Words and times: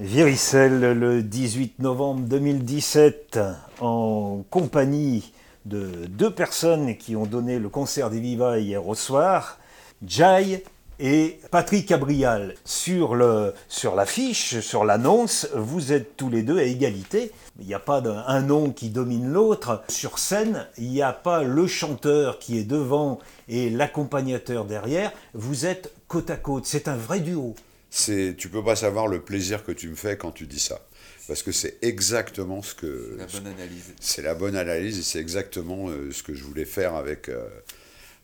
Viricelle 0.00 0.92
le 0.92 1.24
18 1.24 1.80
novembre 1.80 2.20
2017 2.28 3.40
en 3.80 4.44
compagnie 4.48 5.32
de 5.66 5.90
deux 6.06 6.32
personnes 6.32 6.96
qui 6.96 7.16
ont 7.16 7.26
donné 7.26 7.58
le 7.58 7.68
concert 7.68 8.08
des 8.08 8.20
Viva 8.20 8.60
hier 8.60 8.86
au 8.86 8.94
soir, 8.94 9.58
Jai 10.06 10.62
et 11.00 11.40
Patrick 11.50 11.90
Abrial. 11.90 12.54
Sur, 12.64 13.16
le, 13.16 13.52
sur 13.66 13.96
l'affiche, 13.96 14.60
sur 14.60 14.84
l'annonce, 14.84 15.48
vous 15.56 15.92
êtes 15.92 16.16
tous 16.16 16.30
les 16.30 16.44
deux 16.44 16.58
à 16.60 16.62
égalité. 16.62 17.32
Il 17.58 17.66
n'y 17.66 17.74
a 17.74 17.80
pas 17.80 18.00
un 18.28 18.40
nom 18.40 18.70
qui 18.70 18.90
domine 18.90 19.32
l'autre. 19.32 19.82
Sur 19.88 20.20
scène, 20.20 20.68
il 20.78 20.90
n'y 20.90 21.02
a 21.02 21.12
pas 21.12 21.42
le 21.42 21.66
chanteur 21.66 22.38
qui 22.38 22.56
est 22.56 22.64
devant 22.64 23.18
et 23.48 23.68
l'accompagnateur 23.68 24.64
derrière. 24.64 25.10
Vous 25.34 25.66
êtes 25.66 25.92
côte 26.06 26.30
à 26.30 26.36
côte. 26.36 26.66
C'est 26.66 26.86
un 26.86 26.96
vrai 26.96 27.18
duo 27.18 27.56
c'est, 27.90 28.34
tu 28.36 28.48
peux 28.48 28.62
pas 28.62 28.76
savoir 28.76 29.08
le 29.08 29.22
plaisir 29.22 29.64
que 29.64 29.72
tu 29.72 29.88
me 29.88 29.96
fais 29.96 30.16
quand 30.16 30.32
tu 30.32 30.46
dis 30.46 30.60
ça. 30.60 30.86
Parce 31.26 31.42
que 31.42 31.52
c'est 31.52 31.76
exactement 31.82 32.62
ce 32.62 32.74
que. 32.74 33.18
C'est 33.18 33.18
la 33.18 33.26
bonne 33.26 33.46
analyse. 33.46 33.94
C'est 34.00 34.22
la 34.22 34.34
bonne 34.34 34.56
analyse 34.56 34.98
et 34.98 35.02
c'est 35.02 35.18
exactement 35.18 35.88
euh, 35.88 36.10
ce 36.10 36.22
que 36.22 36.34
je 36.34 36.42
voulais 36.42 36.64
faire 36.64 36.94
avec, 36.94 37.28
euh, 37.28 37.46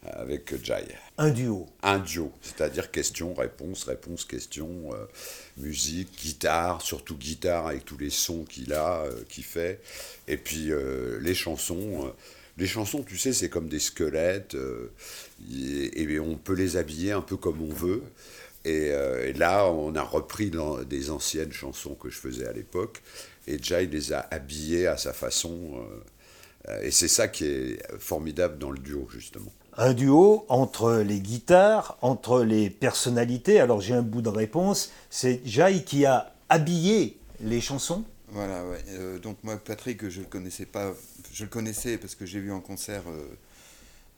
avec 0.04 0.64
Jai. 0.64 0.86
Un 1.18 1.30
duo. 1.30 1.66
Un 1.82 1.98
duo, 1.98 2.32
c'est-à-dire 2.40 2.90
question, 2.90 3.34
réponse, 3.34 3.84
réponse, 3.84 4.24
question, 4.24 4.90
euh, 4.94 5.04
musique, 5.58 6.18
guitare, 6.18 6.80
surtout 6.80 7.16
guitare 7.16 7.66
avec 7.68 7.84
tous 7.84 7.98
les 7.98 8.10
sons 8.10 8.44
qu'il 8.44 8.72
a, 8.72 9.04
qu'il 9.28 9.44
fait. 9.44 9.80
Et 10.26 10.38
puis 10.38 10.70
les 11.20 11.34
chansons. 11.34 12.10
les 12.56 12.66
chansons, 12.66 13.02
tu 13.02 13.18
sais, 13.18 13.34
c'est 13.34 13.50
comme 13.50 13.68
des 13.68 13.80
squelettes 13.80 14.56
et, 15.52 16.02
et, 16.02 16.20
on 16.20 16.36
peut 16.36 16.54
les 16.54 16.78
habiller 16.78 17.12
un 17.12 17.20
peu 17.20 17.36
comme 17.36 17.60
on 17.60 17.72
veut. 17.72 18.02
Euh, 18.66 19.28
et, 19.28 19.32
là, 19.32 19.66
on 19.66 19.94
a 19.94 20.02
repris 20.02 20.50
dans 20.50 20.82
des 20.82 21.10
anciennes 21.10 21.52
chansons 21.52 21.94
que 21.94 22.10
je 22.10 22.18
faisais 22.18 22.46
à 22.46 22.52
l'époque, 22.52 23.02
et 23.46 23.62
Jai 23.62 23.86
les 23.86 24.12
a 24.12 24.26
habillées 24.30 24.86
à 24.86 24.96
sa 24.96 25.12
façon. 25.12 25.84
Euh, 26.68 26.82
et 26.82 26.90
c'est 26.90 27.08
ça 27.08 27.28
qui 27.28 27.44
est 27.44 27.78
formidable 27.98 28.58
dans 28.58 28.70
le 28.70 28.78
duo, 28.78 29.06
justement. 29.12 29.52
Un 29.76 29.92
duo 29.92 30.46
entre 30.48 30.94
les 30.94 31.20
guitares, 31.20 31.98
entre 32.00 32.42
les 32.42 32.70
personnalités. 32.70 33.60
Alors 33.60 33.80
j'ai 33.80 33.94
un 33.94 34.02
bout 34.02 34.22
de 34.22 34.28
réponse. 34.28 34.90
C'est 35.10 35.42
Jai 35.44 35.82
qui 35.84 36.06
a 36.06 36.32
habillé 36.48 37.18
les 37.40 37.60
chansons 37.60 38.04
Voilà, 38.28 38.64
ouais. 38.66 38.78
Euh, 38.90 39.18
donc 39.18 39.36
moi, 39.42 39.56
Patrick, 39.56 40.08
je 40.08 40.20
le 40.20 40.26
connaissais 40.26 40.64
pas. 40.64 40.94
Je 41.32 41.42
le 41.42 41.50
connaissais 41.50 41.98
parce 41.98 42.14
que 42.14 42.24
j'ai 42.24 42.38
vu 42.38 42.52
en 42.52 42.60
concert 42.60 43.02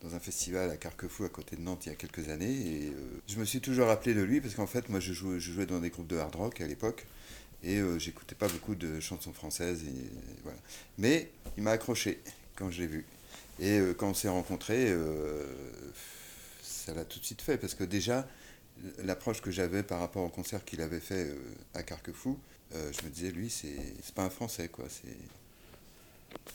dans 0.03 0.15
un 0.15 0.21
festival 0.21 0.71
à 0.71 0.77
Carquefou 0.77 1.25
à 1.25 1.29
côté 1.29 1.57
de 1.57 1.63
Nantes 1.63 1.87
il 1.87 1.89
y 1.91 1.93
a 1.93 1.95
quelques 1.95 2.29
années. 2.29 2.53
Et 2.53 2.89
euh, 2.89 3.23
je 3.27 3.39
me 3.39 3.45
suis 3.45 3.61
toujours 3.61 3.87
rappelé 3.89 4.15
de 4.15 4.23
lui 4.23 4.41
parce 4.41 4.55
qu'en 4.55 4.67
fait, 4.67 4.89
moi, 4.89 5.01
je 5.01 5.13
jouais, 5.13 5.67
dans 5.67 5.81
des 5.81 5.91
groupes 5.91 6.07
de 6.07 6.17
hard 6.17 6.35
rock 6.35 6.61
à 6.61 6.67
l'époque 6.67 7.07
et 7.63 7.79
euh, 7.79 7.99
j'écoutais 7.99 8.35
pas 8.35 8.49
beaucoup 8.49 8.75
de 8.75 9.01
chansons 9.01 9.33
françaises. 9.33 9.83
Voilà. 10.43 10.59
Mais 10.99 11.31
il 11.57 11.63
m'a 11.63 11.73
accroché 11.73 12.21
quand 12.55 12.71
je 12.71 12.83
l'ai 12.83 12.87
vu. 12.87 13.07
Et 13.59 13.79
euh, 13.79 13.95
quand 13.95 14.11
on 14.11 14.15
s'est 14.15 14.29
rencontrés, 14.29 14.95
ça 16.63 16.95
l'a 16.95 17.05
tout 17.05 17.19
de 17.19 17.25
suite 17.25 17.43
fait 17.43 17.57
parce 17.57 17.75
que 17.75 17.85
déjà, 17.85 18.29
l'approche 19.03 19.41
que 19.41 19.51
j'avais 19.51 19.83
par 19.83 20.01
rapport 20.01 20.25
au 20.25 20.29
concert 20.29 20.65
qu'il 20.65 20.83
avait 20.83 21.01
fait 21.01 21.35
à 21.75 21.83
Carquefou, 21.83 22.39
je 22.73 23.05
me 23.05 23.11
disais, 23.11 23.31
lui, 23.31 23.49
c'est 23.49 24.15
pas 24.15 24.25
un 24.25 24.31
Français, 24.31 24.69
quoi. 24.69 24.85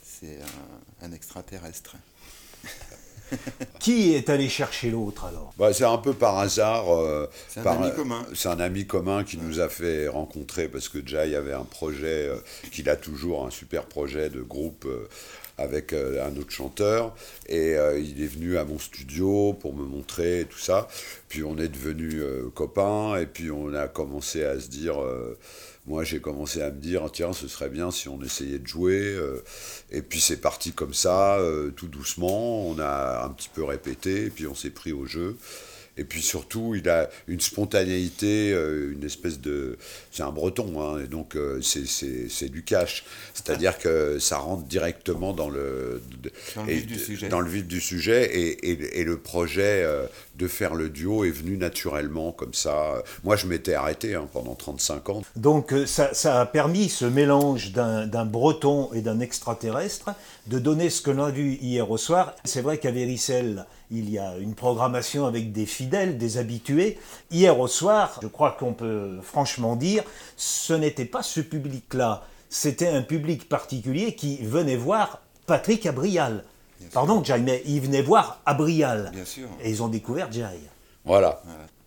C'est 0.03 0.39
un, 0.41 1.05
un 1.07 1.11
extraterrestre. 1.11 1.95
Qui 3.79 4.13
est 4.13 4.29
allé 4.29 4.49
chercher 4.49 4.89
l'autre 4.91 5.25
alors? 5.25 5.53
Bah, 5.57 5.73
C'est 5.73 5.85
un 5.85 5.97
peu 5.97 6.13
par 6.13 6.37
hasard. 6.37 6.93
Euh, 6.93 7.29
c'est 7.47 7.65
un 7.65 7.81
ami 7.81 7.95
commun. 7.95 8.25
C'est 8.33 8.49
un 8.49 8.59
ami 8.59 8.85
commun 8.85 9.23
qui 9.23 9.37
nous 9.37 9.59
a 9.59 9.69
fait 9.69 10.07
rencontrer 10.07 10.67
parce 10.67 10.89
que 10.89 11.05
Jai 11.05 11.35
avait 11.35 11.53
un 11.53 11.63
projet, 11.63 12.27
euh, 12.29 12.37
qu'il 12.71 12.89
a 12.89 12.95
toujours 12.95 13.45
un 13.45 13.49
super 13.49 13.85
projet 13.85 14.29
de 14.29 14.41
groupe 14.41 14.85
euh, 14.85 15.07
avec 15.61 15.93
un 15.93 16.35
autre 16.37 16.51
chanteur. 16.51 17.15
Et 17.47 17.75
il 17.97 18.21
est 18.21 18.27
venu 18.27 18.57
à 18.57 18.65
mon 18.65 18.79
studio 18.79 19.53
pour 19.53 19.75
me 19.75 19.83
montrer 19.83 20.45
tout 20.49 20.59
ça. 20.59 20.87
Puis 21.29 21.43
on 21.43 21.57
est 21.57 21.67
devenus 21.67 22.23
copains. 22.53 23.17
Et 23.17 23.25
puis 23.25 23.51
on 23.51 23.73
a 23.73 23.87
commencé 23.87 24.43
à 24.43 24.59
se 24.59 24.67
dire 24.67 24.95
moi 25.87 26.03
j'ai 26.03 26.19
commencé 26.19 26.61
à 26.61 26.69
me 26.69 26.79
dire 26.79 27.09
tiens 27.11 27.33
ce 27.33 27.47
serait 27.47 27.69
bien 27.69 27.89
si 27.89 28.07
on 28.07 28.21
essayait 28.21 28.59
de 28.59 28.67
jouer 28.67 29.01
euh, 29.01 29.43
et 29.89 30.03
puis 30.03 30.21
c'est 30.21 30.37
parti 30.37 30.73
comme 30.73 30.93
ça 30.93 31.37
euh, 31.37 31.71
tout 31.71 31.87
doucement. 31.87 32.67
On 32.67 32.77
a 32.79 33.23
un 33.25 33.29
petit 33.29 33.49
peu 33.49 33.63
répété. 33.63 34.25
Et 34.25 34.29
puis 34.29 34.47
on 34.47 34.55
s'est 34.55 34.69
pris 34.69 34.91
au 34.91 35.05
jeu 35.05 35.37
et 35.97 36.03
puis 36.03 36.21
surtout, 36.21 36.75
il 36.75 36.89
a 36.89 37.09
une 37.27 37.41
spontanéité, 37.41 38.51
euh, 38.51 38.93
une 38.93 39.03
espèce 39.03 39.39
de. 39.39 39.77
C'est 40.11 40.23
un 40.23 40.31
breton, 40.31 40.81
hein, 40.81 41.03
et 41.03 41.07
donc 41.07 41.37
c'est 41.61 42.49
du 42.49 42.63
cash. 42.63 43.03
C'est-à-dire 43.33 43.77
que 43.77 44.19
ça 44.19 44.37
rentre 44.37 44.63
directement 44.63 45.33
dans 45.33 45.49
le. 45.49 46.01
Dans 46.55 46.63
le 46.63 46.73
vif 46.73 46.87
du 46.87 46.99
sujet. 46.99 47.29
Dans 47.29 47.41
le 47.41 47.49
vif 47.49 47.67
du 47.67 47.81
sujet, 47.81 48.25
et, 48.33 48.99
et, 48.99 49.03
le 49.03 49.17
projet 49.17 49.85
de 50.35 50.47
faire 50.47 50.75
le 50.75 50.89
duo 50.89 51.23
est 51.23 51.31
venu 51.31 51.57
naturellement 51.57 52.31
comme 52.31 52.53
ça. 52.53 53.03
Moi, 53.23 53.35
je 53.35 53.47
m'étais 53.47 53.73
arrêté 53.73 54.15
hein, 54.15 54.27
pendant 54.31 54.55
35 54.55 55.09
ans. 55.09 55.21
Donc, 55.35 55.73
euh, 55.73 55.85
ça, 55.85 56.41
a 56.41 56.45
permis 56.45 56.89
ce 56.89 57.05
mélange 57.05 57.71
d'un 57.71 58.25
breton 58.25 58.91
et 58.93 59.01
d'un 59.01 59.19
extraterrestre 59.19 60.11
de 60.51 60.59
donner 60.59 60.89
ce 60.89 61.01
que 61.01 61.11
l'on 61.11 61.23
a 61.23 61.31
vu 61.31 61.53
hier 61.61 61.89
au 61.89 61.97
soir. 61.97 62.35
C'est 62.43 62.61
vrai 62.61 62.77
qu'à 62.77 62.91
Véricelle, 62.91 63.65
il 63.89 64.09
y 64.09 64.19
a 64.19 64.37
une 64.37 64.53
programmation 64.53 65.25
avec 65.25 65.53
des 65.53 65.65
fidèles, 65.65 66.17
des 66.17 66.37
habitués. 66.37 66.99
Hier 67.31 67.57
au 67.57 67.67
soir, 67.67 68.19
je 68.21 68.27
crois 68.27 68.51
qu'on 68.51 68.73
peut 68.73 69.19
franchement 69.23 69.77
dire, 69.77 70.03
ce 70.35 70.73
n'était 70.73 71.05
pas 71.05 71.23
ce 71.23 71.39
public-là. 71.39 72.25
C'était 72.49 72.89
un 72.89 73.01
public 73.01 73.47
particulier 73.47 74.13
qui 74.13 74.43
venait 74.43 74.75
voir 74.75 75.21
Patrick 75.47 75.85
Abrial. 75.85 76.43
Pardon, 76.91 77.23
Jai, 77.23 77.39
mais 77.39 77.63
ils 77.65 77.79
venaient 77.79 78.01
voir 78.01 78.41
Abrial. 78.45 79.11
Bien 79.13 79.23
sûr. 79.23 79.47
Et 79.63 79.69
ils 79.69 79.81
ont 79.81 79.87
découvert 79.87 80.29
Jai. 80.33 80.59
Voilà. 81.05 81.41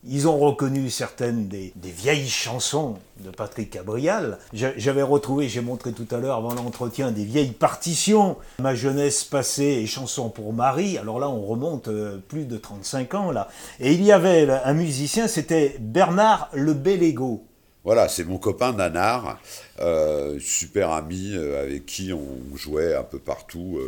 Ils 0.07 0.29
ont 0.29 0.39
reconnu 0.39 0.91
certaines 0.91 1.49
des, 1.49 1.73
vieilles 1.77 2.29
chansons 2.29 2.97
de 3.21 3.31
Patrick 3.31 3.75
Abrial. 3.77 4.39
J'avais 4.53 5.03
retrouvé, 5.03 5.49
j'ai 5.49 5.63
montré 5.63 5.93
tout 5.93 6.07
à 6.15 6.19
l'heure 6.19 6.37
avant 6.37 6.53
l'entretien, 6.53 7.11
des 7.11 7.25
vieilles 7.25 7.53
partitions. 7.53 8.37
Ma 8.59 8.75
jeunesse 8.75 9.25
passée 9.25 9.81
et 9.83 9.87
chansons 9.87 10.29
pour 10.29 10.53
Marie. 10.53 10.99
Alors 10.99 11.19
là, 11.21 11.31
on 11.31 11.47
remonte 11.47 11.89
euh, 11.89 12.19
plus 12.29 12.45
de 12.45 12.59
35 12.59 13.15
ans 13.15 13.31
là. 13.31 13.49
Et 13.81 13.95
il 13.95 14.03
y 14.03 14.13
avait 14.13 14.51
un 14.51 14.75
musicien, 14.75 15.27
c'était 15.27 15.77
Bernard 15.81 16.51
Le 16.53 16.75
Bellego. 16.75 17.47
Voilà, 17.85 18.09
c'est 18.09 18.25
mon 18.25 18.39
copain 18.39 18.73
Nanar, 18.73 19.39
euh, 19.79 20.39
super 20.41 20.91
ami 20.91 21.33
euh, 21.35 21.63
avec 21.63 21.85
qui 21.85 22.15
on 22.15 22.57
jouait 22.57 22.95
un 22.95 23.03
peu 23.03 23.19
partout, 23.19 23.79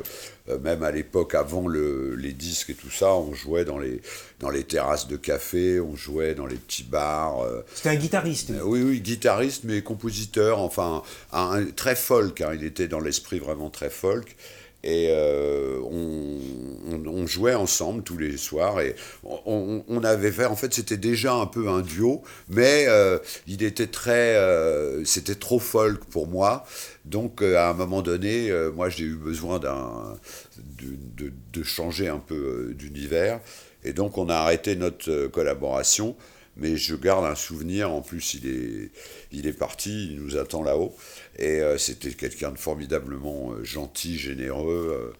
euh, 0.48 0.58
même 0.58 0.82
à 0.82 0.90
l'époque 0.90 1.34
avant 1.34 1.66
les 1.66 2.34
disques 2.34 2.70
et 2.70 2.74
tout 2.74 2.90
ça, 2.90 3.14
on 3.14 3.32
jouait 3.32 3.64
dans 3.64 3.78
les, 3.78 4.02
dans 4.38 4.50
les 4.50 4.64
terrasses 4.64 5.08
de 5.08 5.16
café, 5.16 5.80
on 5.80 5.96
jouait 5.96 6.34
dans 6.34 6.44
les 6.44 6.56
petits 6.56 6.84
bars. 6.84 7.42
C'était 7.74 7.88
un 7.88 7.96
guitariste. 7.96 8.52
oui, 8.64 8.82
oui, 8.82 9.00
guitariste, 9.00 9.64
mais 9.64 9.80
compositeur, 9.80 10.60
enfin, 10.60 11.02
un, 11.32 11.64
très 11.64 11.96
folk, 11.96 12.42
hein, 12.42 12.50
il 12.54 12.64
était 12.64 12.88
dans 12.88 13.00
l'esprit 13.00 13.38
vraiment 13.38 13.70
très 13.70 13.90
folk. 13.90 14.36
Et 14.82 15.08
euh, 15.10 15.80
on, 15.82 17.26
jouait 17.26 17.54
ensemble 17.54 18.04
tous 18.04 18.18
les 18.18 18.36
soirs. 18.36 18.80
Et 18.80 18.94
on, 19.24 20.04
avait 20.04 20.30
fait, 20.30 20.44
en 20.44 20.54
fait, 20.54 20.72
c'était 20.72 20.96
déjà 20.96 21.34
un 21.34 21.46
peu 21.46 21.68
un 21.68 21.80
duo, 21.80 22.22
mais 22.48 22.84
euh, 22.86 23.18
il 23.48 23.64
était 23.64 23.88
très. 23.88 24.36
Euh, 24.36 25.04
c'était 25.04 25.34
trop 25.34 25.58
folk 25.58 26.04
pour 26.04 26.28
moi. 26.28 26.64
Donc, 27.04 27.42
à 27.42 27.70
un 27.70 27.72
moment 27.72 28.00
donné, 28.00 28.52
moi, 28.76 28.88
j'ai 28.88 29.04
eu 29.04 29.16
besoin 29.16 29.58
d'un, 29.58 30.16
de, 30.58 31.32
de, 31.52 31.62
changer 31.64 32.06
un 32.06 32.18
peu 32.20 32.72
d'univers. 32.74 33.40
Et 33.82 33.92
donc, 33.92 34.18
on 34.18 34.28
a 34.28 34.36
arrêté 34.36 34.76
notre 34.76 35.26
collaboration 35.26 36.14
mais 36.56 36.76
je 36.76 36.94
garde 36.94 37.24
un 37.24 37.34
souvenir. 37.34 37.92
En 37.92 38.00
plus, 38.00 38.34
il 38.34 38.46
est, 38.46 38.90
il 39.32 39.46
est 39.46 39.52
parti, 39.52 40.08
il 40.10 40.20
nous 40.20 40.36
attend 40.36 40.62
là-haut. 40.62 40.94
Et 41.38 41.60
euh, 41.60 41.78
c'était 41.78 42.12
quelqu'un 42.12 42.50
de 42.50 42.58
formidablement 42.58 43.52
euh, 43.52 43.64
gentil, 43.64 44.18
généreux. 44.18 45.12
Euh, 45.12 45.16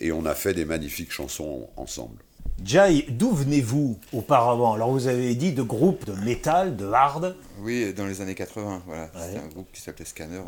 et 0.00 0.12
on 0.12 0.24
a 0.24 0.34
fait 0.34 0.54
des 0.54 0.64
magnifiques 0.64 1.12
chansons 1.12 1.68
ensemble. 1.76 2.16
Jai, 2.64 3.06
d'où 3.08 3.32
venez-vous 3.32 4.00
auparavant? 4.12 4.74
Alors 4.74 4.90
vous 4.90 5.06
avez 5.06 5.34
dit 5.36 5.52
de 5.52 5.62
groupes 5.62 6.04
de 6.06 6.12
métal, 6.24 6.76
de 6.76 6.86
hard 6.86 7.36
Oui, 7.60 7.94
dans 7.94 8.06
les 8.06 8.20
années 8.20 8.34
80, 8.34 8.82
voilà. 8.84 9.10
C'était 9.14 9.38
un 9.38 9.46
groupe 9.46 9.68
qui 9.72 9.80
s'appelait 9.80 10.04
Scanner 10.04 10.40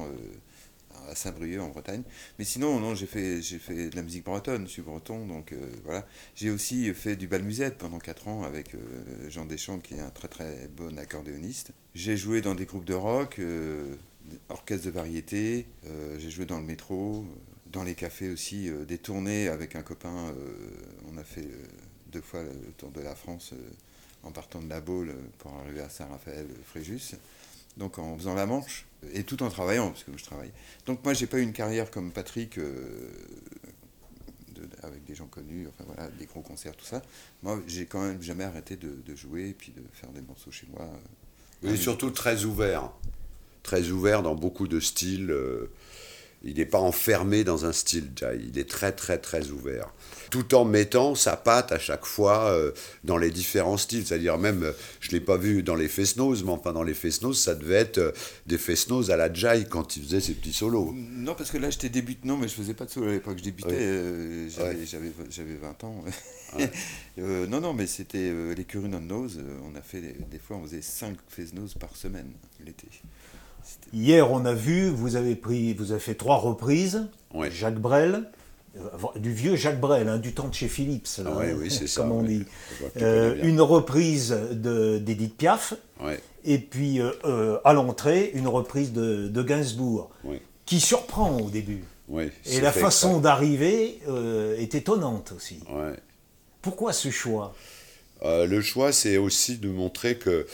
à 1.08 1.14
Saint-Brieuc 1.14 1.60
en 1.60 1.68
Bretagne. 1.68 2.02
Mais 2.38 2.44
sinon, 2.44 2.80
non, 2.80 2.94
j'ai 2.94 3.06
fait, 3.06 3.42
j'ai 3.42 3.58
fait 3.58 3.90
de 3.90 3.96
la 3.96 4.02
musique 4.02 4.24
bretonne, 4.24 4.66
je 4.66 4.72
suis 4.72 4.82
breton, 4.82 5.26
donc 5.26 5.52
euh, 5.52 5.58
voilà. 5.84 6.06
J'ai 6.34 6.50
aussi 6.50 6.92
fait 6.94 7.16
du 7.16 7.26
bal 7.26 7.42
musette 7.42 7.78
pendant 7.78 7.98
4 7.98 8.28
ans 8.28 8.42
avec 8.44 8.74
euh, 8.74 8.78
Jean 9.28 9.44
Deschamps, 9.44 9.78
qui 9.78 9.94
est 9.94 10.00
un 10.00 10.10
très 10.10 10.28
très 10.28 10.68
bon 10.68 10.98
accordéoniste. 10.98 11.72
J'ai 11.94 12.16
joué 12.16 12.40
dans 12.40 12.54
des 12.54 12.66
groupes 12.66 12.84
de 12.84 12.94
rock, 12.94 13.38
euh, 13.38 13.96
orchestre 14.48 14.86
de 14.86 14.90
variété, 14.90 15.66
j'ai 16.18 16.30
joué 16.30 16.46
dans 16.46 16.60
le 16.60 16.64
métro, 16.64 17.24
dans 17.66 17.82
les 17.82 17.94
cafés 17.94 18.30
aussi, 18.30 18.70
des 18.86 18.98
tournées 18.98 19.48
avec 19.48 19.74
un 19.74 19.82
copain. 19.82 20.32
on 21.12 21.18
a 21.18 21.24
fait 21.24 21.48
deux 22.12 22.20
fois 22.20 22.42
le 22.44 22.72
tour 22.76 22.92
de 22.92 23.00
la 23.00 23.16
France 23.16 23.54
en 24.22 24.30
partant 24.30 24.60
de 24.60 24.68
la 24.68 24.80
Baule 24.80 25.14
pour 25.38 25.52
arriver 25.54 25.80
à 25.80 25.88
Saint-Raphaël-Fréjus. 25.88 27.16
donc 27.76 27.98
en 27.98 28.16
faisant 28.16 28.34
la 28.34 28.46
manche, 28.46 28.86
et 29.12 29.24
tout 29.24 29.42
en 29.42 29.48
travaillant, 29.48 29.90
parce 29.90 30.04
que 30.04 30.12
je 30.16 30.24
travaille. 30.24 30.52
Donc 30.86 31.02
moi, 31.04 31.14
j'ai 31.14 31.26
pas 31.26 31.38
eu 31.38 31.42
une 31.42 31.52
carrière 31.52 31.90
comme 31.90 32.12
Patrick, 32.12 32.58
avec 34.82 35.04
des 35.04 35.14
gens 35.14 35.26
connus, 35.26 35.68
enfin 35.68 35.84
voilà, 35.86 36.10
des 36.10 36.26
gros 36.26 36.42
concerts, 36.42 36.76
tout 36.76 36.84
ça. 36.84 37.02
Moi, 37.42 37.60
j'ai 37.66 37.86
quand 37.86 38.02
même 38.02 38.22
jamais 38.22 38.44
arrêté 38.44 38.76
de, 38.76 39.16
jouer 39.16 39.48
et 39.48 39.54
puis 39.54 39.72
de 39.72 39.82
faire 39.92 40.10
des 40.10 40.20
morceaux 40.20 40.50
chez 40.50 40.66
moi. 40.70 40.88
Il 41.62 41.70
est 41.70 41.76
surtout 41.76 42.10
très 42.10 42.44
ouvert, 42.44 42.90
très 43.62 43.88
ouvert 43.88 44.22
dans 44.22 44.34
beaucoup 44.34 44.68
de 44.68 44.80
styles 44.80 45.34
il 46.42 46.56
n'est 46.56 46.66
pas 46.66 46.78
enfermé 46.78 47.44
dans 47.44 47.66
un 47.66 47.72
style, 47.72 48.10
il 48.40 48.58
est 48.58 48.68
très 48.68 48.92
très 48.92 49.18
très 49.18 49.50
ouvert. 49.50 49.92
Tout 50.30 50.54
en 50.54 50.64
mettant 50.64 51.14
sa 51.14 51.36
patte 51.36 51.70
à 51.72 51.78
chaque 51.78 52.06
fois 52.06 52.50
euh, 52.52 52.70
dans 53.04 53.18
les 53.18 53.30
différents 53.30 53.76
styles. 53.76 54.06
C'est-à-dire 54.06 54.38
même, 54.38 54.62
euh, 54.62 54.72
je 55.00 55.08
ne 55.08 55.12
l'ai 55.12 55.20
pas 55.20 55.36
vu 55.36 55.62
dans 55.62 55.74
les 55.74 55.88
Fesnos, 55.88 56.42
mais 56.44 56.50
enfin 56.50 56.72
dans 56.72 56.82
les 56.82 56.94
Fesnos, 56.94 57.38
ça 57.38 57.54
devait 57.54 57.74
être 57.74 57.98
euh, 57.98 58.12
des 58.46 58.56
Fesnos 58.56 59.10
à 59.10 59.16
la 59.16 59.32
Jai 59.32 59.66
quand 59.68 59.96
il 59.96 60.04
faisait 60.04 60.20
ses 60.20 60.34
petits 60.34 60.52
solos. 60.52 60.94
Non, 60.94 61.34
parce 61.34 61.50
que 61.50 61.58
là 61.58 61.68
j'étais 61.68 61.90
débutant, 61.90 62.28
non, 62.28 62.36
mais 62.38 62.48
je 62.48 62.54
faisais 62.54 62.74
pas 62.74 62.86
de 62.86 62.90
solo 62.90 63.08
à 63.08 63.12
l'époque, 63.12 63.38
je 63.38 63.44
débutais, 63.44 64.48
j'avais 64.48 65.56
20 65.56 65.84
ans. 65.84 66.04
non, 67.18 67.60
non, 67.60 67.74
mais 67.74 67.86
c'était 67.86 68.32
les 68.56 68.64
Curun 68.64 68.94
on 68.94 69.00
Nose, 69.00 69.40
on 69.64 69.74
a 69.76 69.82
fait, 69.82 70.00
des, 70.30 70.38
fois 70.38 70.56
on 70.56 70.62
faisait 70.62 70.82
5 70.82 71.16
Fesnos 71.28 71.74
par 71.74 71.96
semaine 71.96 72.30
l'été. 72.64 72.86
Hier, 73.92 74.30
on 74.30 74.44
a 74.44 74.54
vu, 74.54 74.88
vous 74.88 75.16
avez, 75.16 75.34
pris, 75.34 75.74
vous 75.74 75.92
avez 75.92 76.00
fait 76.00 76.14
trois 76.14 76.36
reprises. 76.36 77.06
Jacques 77.50 77.78
Brel, 77.78 78.24
euh, 78.78 79.18
du 79.18 79.32
vieux 79.32 79.56
Jacques 79.56 79.80
Brel, 79.80 80.08
hein, 80.08 80.18
du 80.18 80.32
temps 80.32 80.46
de 80.46 80.54
chez 80.54 80.68
Philips, 80.68 81.08
ah 81.26 81.30
oui, 81.56 81.70
c'est 81.70 81.88
ça, 81.88 82.02
on 82.04 82.22
dit. 82.22 82.44
Euh, 82.98 83.36
une 83.42 83.60
reprise 83.60 84.30
d'Edith 84.52 85.36
Piaf, 85.36 85.74
et 86.44 86.58
puis 86.58 87.00
euh, 87.00 87.58
à 87.64 87.72
l'entrée, 87.72 88.30
une 88.34 88.46
reprise 88.46 88.92
de, 88.92 89.42
Gainsbourg, 89.42 90.10
qui 90.66 90.78
surprend 90.78 91.36
au 91.38 91.50
début. 91.50 91.84
et 92.46 92.60
la 92.60 92.72
façon 92.72 93.18
d'arriver 93.20 94.00
est 94.58 94.74
étonnante 94.74 95.32
aussi. 95.36 95.60
Pourquoi 96.62 96.92
ce 96.92 97.10
choix? 97.10 97.54
Le 98.22 98.60
choix, 98.60 98.92
c'est 98.92 99.16
aussi 99.16 99.58
de 99.58 99.68
montrer 99.68 100.16
que 100.16 100.46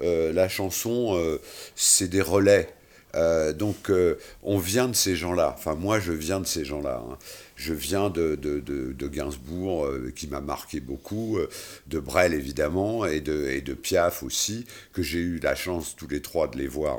la 0.00 0.48
chanson, 0.48 1.38
c'est 1.76 2.08
des 2.08 2.22
relais. 2.22 2.68
Euh, 3.14 3.52
donc 3.52 3.90
euh, 3.90 4.18
on 4.42 4.58
vient 4.58 4.88
de 4.88 4.94
ces 4.94 5.16
gens-là, 5.16 5.54
enfin 5.56 5.74
moi 5.74 6.00
je 6.00 6.12
viens 6.12 6.40
de 6.40 6.46
ces 6.46 6.64
gens-là. 6.64 7.04
Hein. 7.06 7.18
Je 7.56 7.74
viens 7.74 8.10
de, 8.10 8.34
de, 8.34 8.58
de, 8.58 9.08
Gainsbourg 9.08 9.84
euh, 9.84 10.12
qui 10.16 10.26
m'a 10.26 10.40
marqué 10.40 10.80
beaucoup, 10.80 11.38
de 11.86 11.98
Brel 12.00 12.34
évidemment 12.34 13.04
et 13.06 13.20
de, 13.20 13.48
et 13.50 13.60
de 13.60 13.74
Piaf 13.74 14.22
aussi, 14.22 14.66
que 14.92 15.02
j'ai 15.02 15.18
eu 15.18 15.38
la 15.38 15.54
chance 15.54 15.94
tous 15.94 16.08
les 16.08 16.22
trois 16.22 16.48
de 16.48 16.58
les 16.58 16.66
voir 16.66 16.98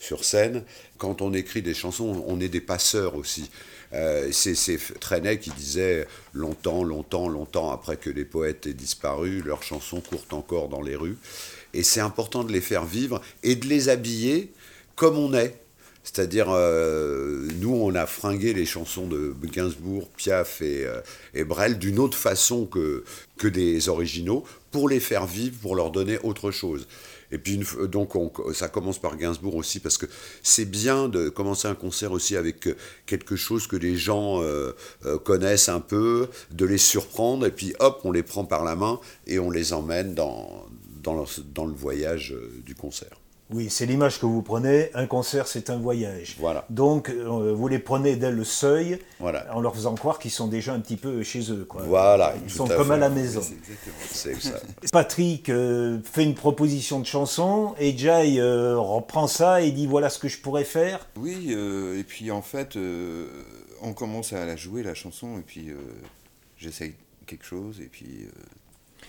sur 0.00 0.24
scène. 0.24 0.64
Quand 0.98 1.22
on 1.22 1.32
écrit 1.32 1.62
des 1.62 1.74
chansons, 1.74 2.24
on 2.26 2.40
est 2.40 2.48
des 2.48 2.60
passeurs 2.60 3.14
aussi. 3.14 3.50
C'est 4.32 4.78
Trenet 5.00 5.38
qui 5.38 5.50
disait 5.50 6.06
longtemps, 6.32 6.82
longtemps, 6.82 7.28
longtemps 7.28 7.70
après 7.70 7.96
que 7.96 8.10
les 8.10 8.24
poètes 8.24 8.66
aient 8.66 8.72
disparu, 8.72 9.42
leurs 9.42 9.62
chansons 9.62 10.00
courent 10.00 10.26
encore 10.32 10.68
dans 10.68 10.82
les 10.82 10.96
rues. 10.96 11.16
Et 11.74 11.82
c'est 11.82 12.00
important 12.00 12.44
de 12.44 12.52
les 12.52 12.60
faire 12.60 12.84
vivre 12.84 13.20
et 13.42 13.56
de 13.56 13.66
les 13.66 13.88
habiller 13.88 14.52
comme 14.96 15.18
on 15.18 15.34
est. 15.34 15.58
C'est-à-dire, 16.04 16.48
euh, 16.50 17.48
nous, 17.60 17.74
on 17.74 17.94
a 17.94 18.04
fringué 18.04 18.52
les 18.52 18.66
chansons 18.66 19.06
de 19.06 19.34
Gainsbourg, 19.42 20.06
Piaf 20.10 20.60
et, 20.60 20.84
euh, 20.84 21.44
Brel 21.44 21.78
d'une 21.78 21.98
autre 21.98 22.18
façon 22.18 22.66
que, 22.66 23.04
que 23.38 23.48
des 23.48 23.88
originaux, 23.88 24.44
pour 24.70 24.90
les 24.90 25.00
faire 25.00 25.26
vivre, 25.26 25.56
pour 25.62 25.74
leur 25.74 25.90
donner 25.90 26.18
autre 26.22 26.50
chose. 26.50 26.86
Et 27.34 27.38
puis, 27.38 27.60
donc, 27.88 28.12
ça 28.54 28.68
commence 28.68 28.98
par 28.98 29.16
Gainsbourg 29.16 29.56
aussi, 29.56 29.80
parce 29.80 29.98
que 29.98 30.06
c'est 30.42 30.64
bien 30.64 31.08
de 31.08 31.28
commencer 31.28 31.66
un 31.66 31.74
concert 31.74 32.12
aussi 32.12 32.36
avec 32.36 32.68
quelque 33.06 33.34
chose 33.34 33.66
que 33.66 33.76
les 33.76 33.96
gens 33.96 34.40
euh, 34.40 34.72
connaissent 35.24 35.68
un 35.68 35.80
peu, 35.80 36.28
de 36.52 36.64
les 36.64 36.78
surprendre, 36.78 37.44
et 37.44 37.50
puis 37.50 37.74
hop, 37.80 38.00
on 38.04 38.12
les 38.12 38.22
prend 38.22 38.44
par 38.44 38.62
la 38.62 38.76
main 38.76 39.00
et 39.26 39.40
on 39.40 39.50
les 39.50 39.72
emmène 39.72 40.14
dans, 40.14 40.66
dans 41.02 41.66
le 41.66 41.74
voyage 41.74 42.34
du 42.64 42.76
concert. 42.76 43.18
Oui, 43.50 43.68
c'est 43.68 43.84
l'image 43.84 44.18
que 44.18 44.26
vous 44.26 44.42
prenez. 44.42 44.90
Un 44.94 45.06
concert, 45.06 45.46
c'est 45.46 45.68
un 45.68 45.76
voyage. 45.76 46.36
Voilà. 46.38 46.64
Donc, 46.70 47.10
euh, 47.10 47.52
vous 47.54 47.68
les 47.68 47.78
prenez 47.78 48.16
dès 48.16 48.30
le 48.30 48.42
seuil, 48.42 48.98
en 49.20 49.60
leur 49.60 49.74
faisant 49.74 49.94
croire 49.94 50.18
qu'ils 50.18 50.30
sont 50.30 50.48
déjà 50.48 50.72
un 50.72 50.80
petit 50.80 50.96
peu 50.96 51.22
chez 51.22 51.52
eux. 51.52 51.68
Voilà. 51.86 52.34
Ils 52.42 52.50
sont 52.50 52.66
comme 52.66 52.90
à 52.90 52.96
la 52.96 53.10
maison. 53.10 53.42
C'est 54.10 54.40
ça. 54.40 54.54
Patrick 54.92 55.50
euh, 55.50 55.98
fait 56.04 56.24
une 56.24 56.34
proposition 56.34 57.00
de 57.00 57.06
chanson 57.06 57.74
et 57.78 57.96
Jay 57.96 58.38
euh, 58.38 58.78
reprend 58.78 59.26
ça 59.26 59.60
et 59.60 59.72
dit 59.72 59.86
voilà 59.86 60.08
ce 60.08 60.18
que 60.18 60.28
je 60.28 60.38
pourrais 60.38 60.64
faire. 60.64 61.06
Oui, 61.16 61.52
et 61.52 62.04
puis 62.04 62.30
en 62.30 62.42
fait, 62.42 62.78
on 63.82 63.92
commence 63.92 64.32
à 64.32 64.46
la 64.46 64.56
jouer, 64.56 64.82
la 64.82 64.94
chanson, 64.94 65.38
et 65.38 65.42
puis 65.42 65.70
j'essaye 66.56 66.94
quelque 67.26 67.44
chose, 67.44 67.80
et 67.80 67.86
puis 67.86 68.26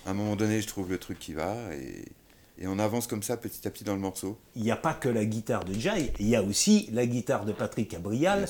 à 0.05 0.11
un 0.11 0.13
moment 0.13 0.35
donné, 0.35 0.61
je 0.61 0.67
trouve 0.67 0.89
le 0.89 0.97
truc 0.97 1.19
qui 1.19 1.33
va, 1.33 1.55
et 1.73 2.05
et 2.57 2.67
on 2.67 2.79
avance 2.79 3.07
comme 3.07 3.23
ça 3.23 3.35
petit 3.37 3.67
à 3.67 3.71
petit 3.71 3.83
dans 3.83 3.93
le 3.93 3.99
morceau. 3.99 4.37
Il 4.55 4.63
n'y 4.63 4.71
a 4.71 4.77
pas 4.77 4.93
que 4.93 5.09
la 5.09 5.25
guitare 5.25 5.65
de 5.65 5.73
Jai, 5.73 6.13
il 6.19 6.27
y 6.27 6.35
a 6.35 6.43
aussi 6.43 6.89
la 6.93 7.05
guitare 7.05 7.45
de 7.45 7.51
Patrick 7.51 7.93
Abrial, 7.93 8.47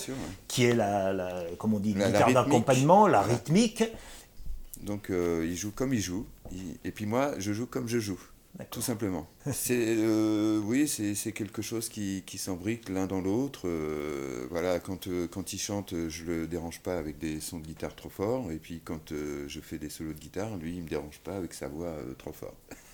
qui 0.48 0.66
est 0.66 0.75
la, 0.75 1.12
la 1.12 1.44
on 1.60 1.80
dit, 1.80 1.94
la, 1.94 2.12
guitare 2.12 2.31
d'accompagnement, 2.31 3.07
la 3.07 3.22
rythmique. 3.22 3.84
Donc 4.81 5.10
euh, 5.10 5.46
il 5.50 5.56
joue 5.56 5.72
comme 5.72 5.94
il 5.94 6.02
joue, 6.02 6.28
et 6.84 6.92
puis 6.92 7.07
moi 7.07 7.31
je 7.40 7.52
joue 7.54 7.66
comme 7.66 7.88
je 7.88 7.98
joue, 7.98 8.19
tout 8.69 8.81
simplement. 8.81 9.25
c'est 9.52 9.96
euh, 9.98 10.60
oui, 10.60 10.88
c'est 10.88 11.31
quelque 11.31 11.63
chose 11.63 11.90
qui, 11.90 12.22
qui 12.28 12.38
s'embrique 12.38 12.90
l'un 12.90 13.08
dans 13.08 13.22
l'autre. 13.22 13.62
Euh, 13.66 14.46
voilà, 14.51 14.80
quand, 14.80 15.08
quand 15.31 15.54
il 15.54 15.58
chante, 15.58 15.96
je 16.10 16.24
le 16.25 16.46
dérange 16.46 16.81
pas 16.81 17.00
avec 17.00 17.18
des 17.18 17.40
sons 17.40 17.58
de 17.58 17.66
guitare 17.66 17.96
trop 17.96 18.10
forts, 18.10 18.51
et 18.51 18.58
puis 18.58 18.81
quand 18.86 19.13
je 19.48 19.60
fais 19.62 19.80
des 19.80 19.90
solos 19.90 20.13
de 20.13 20.19
guitare, 20.19 20.58
lui 20.58 20.75
il 20.75 20.84
me 20.84 20.90
dérange 20.90 21.19
pas 21.24 21.38
avec 21.38 21.56
sa 21.56 21.68
voix 21.68 21.96
trop 22.19 22.34
forte. 22.34 22.54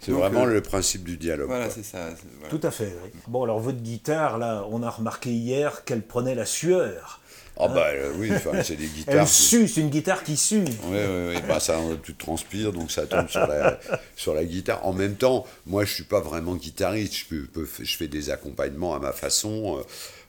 C'est 0.00 0.12
vraiment 0.12 0.44
euh, 0.44 0.52
le 0.52 0.60
principe 0.60 1.04
du 1.04 1.16
dialogue. 1.16 1.48
Voilà, 1.48 1.70
c'est 1.70 1.82
ça. 1.82 2.10
Tout 2.50 2.60
à 2.62 2.70
fait. 2.70 2.94
Bon, 3.26 3.44
alors 3.44 3.58
votre 3.58 3.80
guitare, 3.80 4.38
là, 4.38 4.66
on 4.70 4.82
a 4.82 4.90
remarqué 4.90 5.30
hier 5.30 5.84
qu'elle 5.84 6.02
prenait 6.02 6.34
la 6.34 6.44
sueur. 6.44 7.20
Ah 7.56 7.68
bah 7.68 7.86
euh, 7.92 8.12
oui, 8.16 8.32
c'est 8.64 8.74
des 8.74 8.86
guitares. 8.86 9.14
Elle 9.14 9.28
sue, 9.28 9.68
c'est 9.68 9.80
une 9.80 9.88
guitare 9.88 10.24
qui 10.24 10.36
sue. 10.36 10.64
Oui, 10.64 10.74
oui, 10.90 11.34
oui. 11.34 11.42
Bah, 11.46 11.60
ça, 11.60 11.78
tu 12.02 12.14
transpires, 12.14 12.72
donc 12.72 12.90
ça 12.90 13.06
tombe 13.06 13.28
sur 13.28 13.46
la, 13.46 13.78
sur 14.16 14.34
la 14.34 14.44
guitare. 14.44 14.84
En 14.84 14.92
même 14.92 15.14
temps, 15.14 15.46
moi, 15.64 15.84
je 15.84 15.94
suis 15.94 16.04
pas 16.04 16.20
vraiment 16.20 16.56
guitariste. 16.56 17.14
Je, 17.14 17.36
peux, 17.36 17.68
je 17.80 17.96
fais 17.96 18.08
des 18.08 18.30
accompagnements 18.30 18.94
à 18.94 18.98
ma 18.98 19.12
façon. 19.12 19.78
Euh, 19.78 19.82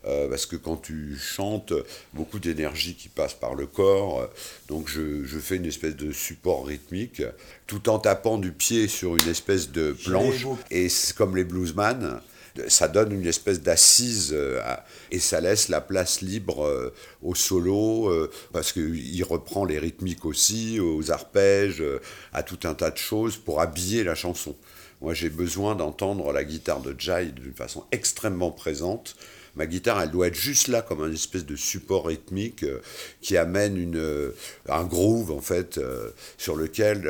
euh, 0.05 0.29
parce 0.29 0.45
que 0.45 0.55
quand 0.55 0.77
tu 0.77 1.17
chantes, 1.17 1.73
beaucoup 2.13 2.37
d'énergie 2.37 2.95
qui 2.95 3.09
passe 3.09 3.33
par 3.33 3.55
le 3.55 3.65
corps, 3.65 4.19
euh, 4.19 4.27
donc 4.67 4.87
je, 4.87 5.25
je, 5.25 5.39
fais 5.39 5.55
une 5.55 5.65
espèce 5.65 5.95
de 5.95 6.11
support 6.11 6.67
rythmique, 6.67 7.23
tout 7.65 7.89
en 7.89 7.97
tapant 7.97 8.37
du 8.37 8.51
pied 8.51 8.87
sur 8.87 9.15
une 9.15 9.27
espèce 9.27 9.71
de 9.71 9.93
planche, 9.93 10.45
et 10.69 10.87
comme 11.17 11.35
les 11.35 11.43
bluesman, 11.43 12.21
ça 12.67 12.87
donne 12.87 13.11
une 13.11 13.25
espèce 13.25 13.61
d'assise 13.61 14.29
euh, 14.31 14.61
et 15.11 15.19
ça 15.19 15.41
laisse 15.41 15.69
la 15.69 15.81
place 15.81 16.21
libre 16.21 16.93
au 17.21 17.35
solo 17.35 18.29
parce 18.53 18.71
qu'il 18.71 19.23
reprend 19.23 19.65
les 19.65 19.79
rythmiques 19.79 20.23
aussi, 20.23 20.79
aux 20.79 21.11
arpèges, 21.11 21.83
à 22.31 22.43
tout 22.43 22.59
un 22.63 22.73
tas 22.73 22.91
de 22.91 22.97
choses 22.97 23.37
pour 23.37 23.59
habiller 23.59 24.03
la 24.03 24.15
chanson. 24.15 24.55
Moi 25.01 25.13
j'ai 25.13 25.29
besoin 25.29 25.75
d'entendre 25.75 26.31
la 26.31 26.43
guitare 26.43 26.81
de 26.81 26.95
Jai 26.97 27.25
d'une 27.25 27.53
façon 27.53 27.83
extrêmement 27.91 28.51
présente 28.51 29.15
ma 29.55 29.65
guitare, 29.65 30.01
elle 30.01 30.11
doit 30.11 30.27
être 30.27 30.35
juste 30.35 30.67
là 30.67 30.81
comme 30.81 31.01
un 31.01 31.11
espèce 31.11 31.45
de 31.45 31.55
support 31.55 32.07
rythmique 32.07 32.63
euh, 32.63 32.81
qui 33.21 33.37
amène 33.37 33.95
euh, 33.95 34.35
un 34.69 34.83
groove 34.83 35.31
en 35.31 35.41
fait 35.41 35.77
euh, 35.77 36.11
sur 36.37 36.55
lequel 36.55 37.09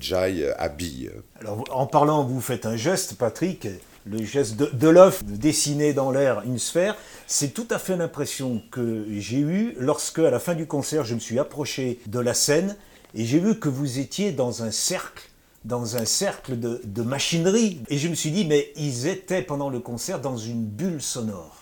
Jai 0.00 0.52
habille. 0.58 1.10
Alors 1.40 1.64
en 1.70 1.86
parlant, 1.86 2.24
vous 2.24 2.40
faites 2.40 2.66
un 2.66 2.76
geste, 2.76 3.14
Patrick, 3.14 3.68
le 4.06 4.24
geste 4.24 4.56
de, 4.56 4.88
l'œuf 4.88 5.24
de 5.24 5.36
dessiner 5.36 5.92
dans 5.92 6.10
l'air 6.10 6.42
une 6.44 6.58
sphère. 6.58 6.96
C'est 7.26 7.52
tout 7.52 7.66
à 7.70 7.78
fait 7.78 7.96
l'impression 7.96 8.62
que 8.70 9.04
j'ai 9.18 9.38
eue 9.38 9.74
lorsque, 9.78 10.18
à 10.18 10.30
la 10.30 10.38
fin 10.38 10.54
du 10.54 10.66
concert, 10.66 11.04
je 11.04 11.14
me 11.14 11.20
suis 11.20 11.38
approché 11.38 12.00
de 12.06 12.18
la 12.18 12.34
scène 12.34 12.76
et 13.14 13.24
j'ai 13.24 13.38
vu 13.38 13.58
que 13.58 13.68
vous 13.68 13.98
étiez 13.98 14.32
dans 14.32 14.62
un 14.62 14.70
cercle 14.70 15.28
dans 15.64 15.96
un 15.96 16.04
cercle 16.04 16.58
de, 16.58 17.02
machinerie. 17.02 17.82
Et 17.88 17.98
je 17.98 18.08
me 18.08 18.14
suis 18.14 18.30
dit, 18.30 18.44
mais 18.44 18.72
ils 18.76 19.06
étaient 19.06 19.42
pendant 19.42 19.68
le 19.70 19.80
concert 19.80 20.20
dans 20.20 20.36
une 20.36 20.64
bulle 20.64 21.02
sonore. 21.02 21.57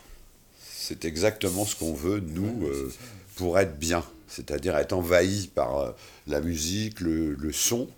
C'est 0.89 1.05
exactement 1.05 1.65
ce 1.65 1.75
qu'on 1.75 1.95
veut, 1.95 2.21
nous, 2.21 2.65
euh, 2.69 2.93
pour 3.35 3.59
être 3.59 3.77
bien, 3.77 4.05
c'est-à-dire 4.29 4.77
être 4.77 4.93
envahi 4.93 5.49
par 5.53 5.79
euh, 5.79 5.91
la 6.29 6.41
musique, 6.41 7.01
le, 7.01 7.37
son. 7.51 7.89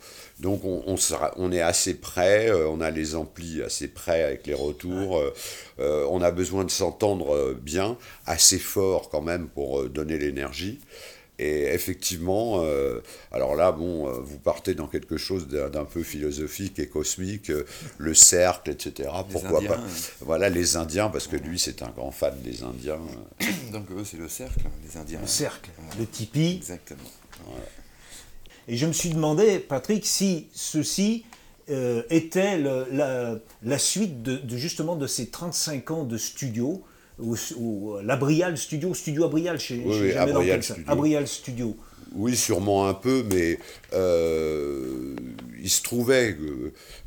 Donc 0.40 0.64
on, 0.64 0.97
on, 1.37 1.52
est 1.52 1.61
assez 1.61 1.92
près, 1.92 2.49
euh, 2.49 2.66
on 2.66 2.80
a 2.80 2.90
les 2.90 3.14
amplis 3.14 3.61
assez 3.61 3.88
près 3.88 4.23
avec 4.23 4.47
les 4.47 4.54
retours, 4.54 5.23
on 5.78 6.23
a 6.23 6.30
besoin 6.30 6.64
de 6.64 6.71
s'entendre 6.71 7.54
bien, 7.61 7.99
assez 8.25 8.59
fort 8.59 9.11
quand 9.11 9.21
même 9.21 9.49
pour 9.49 9.85
donner 9.90 10.16
l'énergie. 10.16 10.80
Et 11.38 11.73
effectivement, 11.73 12.62
euh, 12.64 13.00
alors 13.30 13.54
là, 13.54 13.71
bon, 13.71 14.09
euh, 14.09 14.21
vous 14.21 14.38
partez 14.38 14.75
dans 14.75 14.88
quelque 14.88 15.16
chose 15.16 15.47
d'un 15.47 15.85
peu 15.85 16.02
philosophique 16.02 16.80
et 16.80 16.88
cosmique, 16.88 17.50
euh, 17.50 17.64
le 17.97 18.12
cercle, 18.12 18.71
etc. 18.71 19.09
Pourquoi 19.30 19.62
pas 19.62 19.78
Voilà, 20.21 20.49
les 20.49 20.75
Indiens, 20.75 21.09
parce 21.09 21.28
que 21.28 21.37
lui, 21.37 21.61
c'est 21.61 21.83
un 21.83 21.90
grand 21.90 22.11
fan 22.11 22.35
des 22.42 22.64
Indiens. 22.64 22.99
Donc 23.73 23.88
eux, 23.92 24.02
c'est 24.04 24.16
le 24.16 24.28
cercle, 24.28 24.62
hein, 24.66 24.71
les 24.85 24.97
Indiens. 24.97 25.21
Le 25.21 25.28
cercle, 25.28 25.71
le 25.97 26.07
tipi. 26.07 26.57
Exactement. 26.57 26.99
Et 28.66 28.76
je 28.76 28.87
me 28.87 28.92
suis 28.92 29.11
demandé, 29.11 29.61
Patrick, 29.61 30.04
si 30.04 30.49
ceci 30.52 31.25
était 32.11 32.59
la, 32.59 33.78
suite 33.78 34.23
de, 34.23 34.57
justement 34.57 34.97
de 34.97 35.07
ces 35.07 35.28
35 35.28 35.90
ans 35.92 36.04
de 36.04 36.16
studio 36.16 36.83
ou, 37.19 37.99
l'Abrial 38.03 38.57
Studio, 38.57 38.95
Studio 38.95 39.25
Abrial, 39.25 39.59
chez, 39.59 39.83
oui, 39.85 40.13
Abrial 40.13 40.63
Studio. 40.63 40.85
Abrial 40.87 41.27
Studio. 41.27 41.77
Oui, 42.15 42.37
sûrement 42.37 42.88
un 42.88 42.95
peu, 42.95 43.23
mais 43.31 43.59
euh, 43.93 45.15
il 45.62 45.69
se 45.69 45.83
trouvait 45.83 46.37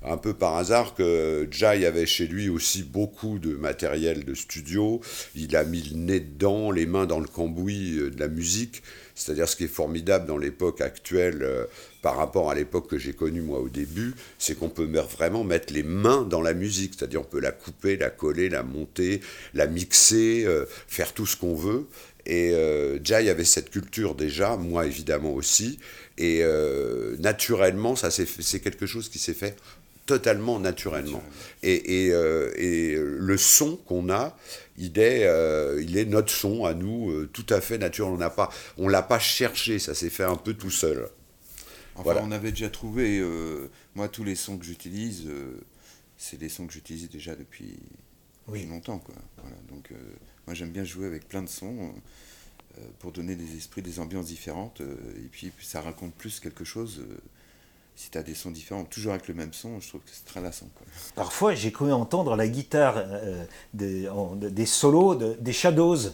un 0.03 0.17
peu 0.17 0.33
par 0.33 0.57
hasard 0.57 0.93
que 0.93 1.47
Jai 1.49 1.85
avait 1.85 2.05
chez 2.05 2.27
lui 2.27 2.49
aussi 2.49 2.83
beaucoup 2.83 3.39
de 3.39 3.55
matériel 3.55 4.25
de 4.25 4.35
studio. 4.35 5.01
Il 5.35 5.55
a 5.55 5.63
mis 5.63 5.81
le 5.81 5.97
nez 5.97 6.19
dedans, 6.19 6.69
les 6.69 6.85
mains 6.85 7.07
dans 7.07 7.19
le 7.19 7.27
cambouis 7.27 7.97
euh, 7.97 8.11
de 8.11 8.19
la 8.19 8.27
musique. 8.27 8.83
C'est-à-dire 9.15 9.49
ce 9.49 9.55
qui 9.55 9.65
est 9.65 9.67
formidable 9.67 10.27
dans 10.27 10.37
l'époque 10.37 10.81
actuelle 10.81 11.39
euh, 11.41 11.65
par 12.01 12.15
rapport 12.15 12.49
à 12.51 12.55
l'époque 12.55 12.89
que 12.89 12.97
j'ai 12.97 13.13
connue 13.13 13.41
moi 13.41 13.59
au 13.59 13.69
début, 13.69 14.13
c'est 14.37 14.57
qu'on 14.57 14.69
peut 14.69 14.85
vraiment 14.85 15.43
mettre 15.43 15.73
les 15.73 15.83
mains 15.83 16.23
dans 16.23 16.41
la 16.41 16.53
musique. 16.53 16.93
C'est-à-dire 16.97 17.21
on 17.21 17.25
peut 17.25 17.39
la 17.39 17.51
couper, 17.51 17.97
la 17.97 18.09
coller, 18.09 18.49
la 18.49 18.63
monter, 18.63 19.21
la 19.53 19.67
mixer, 19.67 20.47
faire 20.87 21.13
tout 21.13 21.27
ce 21.27 21.37
qu'on 21.37 21.53
veut. 21.53 21.87
Et 22.25 22.51
euh, 22.51 22.99
Jai 23.03 23.29
avait 23.29 23.45
cette 23.45 23.69
culture 23.69 24.15
déjà, 24.15 24.57
moi 24.57 24.85
évidemment 24.85 25.33
aussi. 25.33 25.79
Et 26.17 26.39
euh, 26.43 27.15
naturellement, 27.17 27.95
ça 27.95 28.11
c'est 28.11 28.59
quelque 28.59 28.85
chose 28.85 29.09
qui 29.09 29.19
s'est 29.19 29.33
fait 29.33 29.55
totalement 30.05 30.59
naturellement. 30.59 31.23
Et, 31.63 32.05
et, 32.05 32.11
euh, 32.11 32.51
et, 32.57 32.95
le 32.97 33.37
son 33.37 33.77
qu'on 33.77 34.09
a, 34.09 34.37
il 34.77 34.99
est, 34.99 35.27
il 35.81 35.97
est 35.97 36.05
notre 36.05 36.31
son 36.31 36.65
à 36.65 36.73
nous, 36.73 37.25
tout 37.27 37.45
à 37.49 37.61
fait 37.61 37.77
naturel. 37.77 38.17
On 38.77 38.87
ne 38.87 38.91
l'a 38.91 39.03
pas 39.03 39.19
cherché, 39.19 39.79
ça 39.79 39.95
s'est 39.95 40.09
fait 40.09 40.23
un 40.23 40.35
peu 40.35 40.53
tout 40.53 40.71
seul. 40.71 41.07
Enfin, 41.95 42.17
on 42.23 42.31
avait 42.31 42.51
déjà 42.51 42.69
trouvé, 42.69 43.23
moi 43.95 44.07
tous 44.09 44.23
les 44.23 44.35
sons 44.35 44.57
que 44.57 44.65
j'utilise, 44.65 45.27
c'est 46.17 46.37
des 46.37 46.49
sons 46.49 46.67
que 46.67 46.73
j'utilise 46.73 47.09
déjà 47.09 47.35
depuis, 47.35 47.77
oui. 48.47 48.65
longtemps. 48.65 48.99
Quoi. 48.99 49.15
Voilà, 49.37 49.57
donc 49.69 49.91
moi, 50.51 50.55
j'aime 50.57 50.71
bien 50.71 50.83
jouer 50.83 51.05
avec 51.05 51.29
plein 51.29 51.41
de 51.41 51.47
sons 51.47 51.93
euh, 52.77 52.81
pour 52.99 53.13
donner 53.13 53.35
des 53.35 53.55
esprits, 53.55 53.81
des 53.81 54.01
ambiances 54.01 54.25
différentes. 54.25 54.81
Euh, 54.81 54.95
et 55.15 55.29
puis, 55.31 55.49
ça 55.61 55.79
raconte 55.79 56.13
plus 56.13 56.41
quelque 56.41 56.65
chose. 56.65 56.99
Euh, 56.99 57.15
si 57.95 58.09
tu 58.09 58.17
as 58.17 58.21
des 58.23 58.35
sons 58.35 58.51
différents, 58.51 58.83
toujours 58.83 59.13
avec 59.13 59.29
le 59.29 59.33
même 59.33 59.53
son, 59.53 59.79
je 59.79 59.87
trouve 59.87 60.01
que 60.01 60.09
c'est 60.11 60.25
très 60.25 60.41
lassant. 60.41 60.67
Parfois, 61.15 61.55
j'ai 61.55 61.71
cru 61.71 61.93
entendre 61.93 62.35
la 62.35 62.49
guitare 62.49 63.01
des, 63.73 64.09
des, 64.33 64.65
solos 64.65 65.15
des 65.15 65.53
Shadows. 65.53 66.09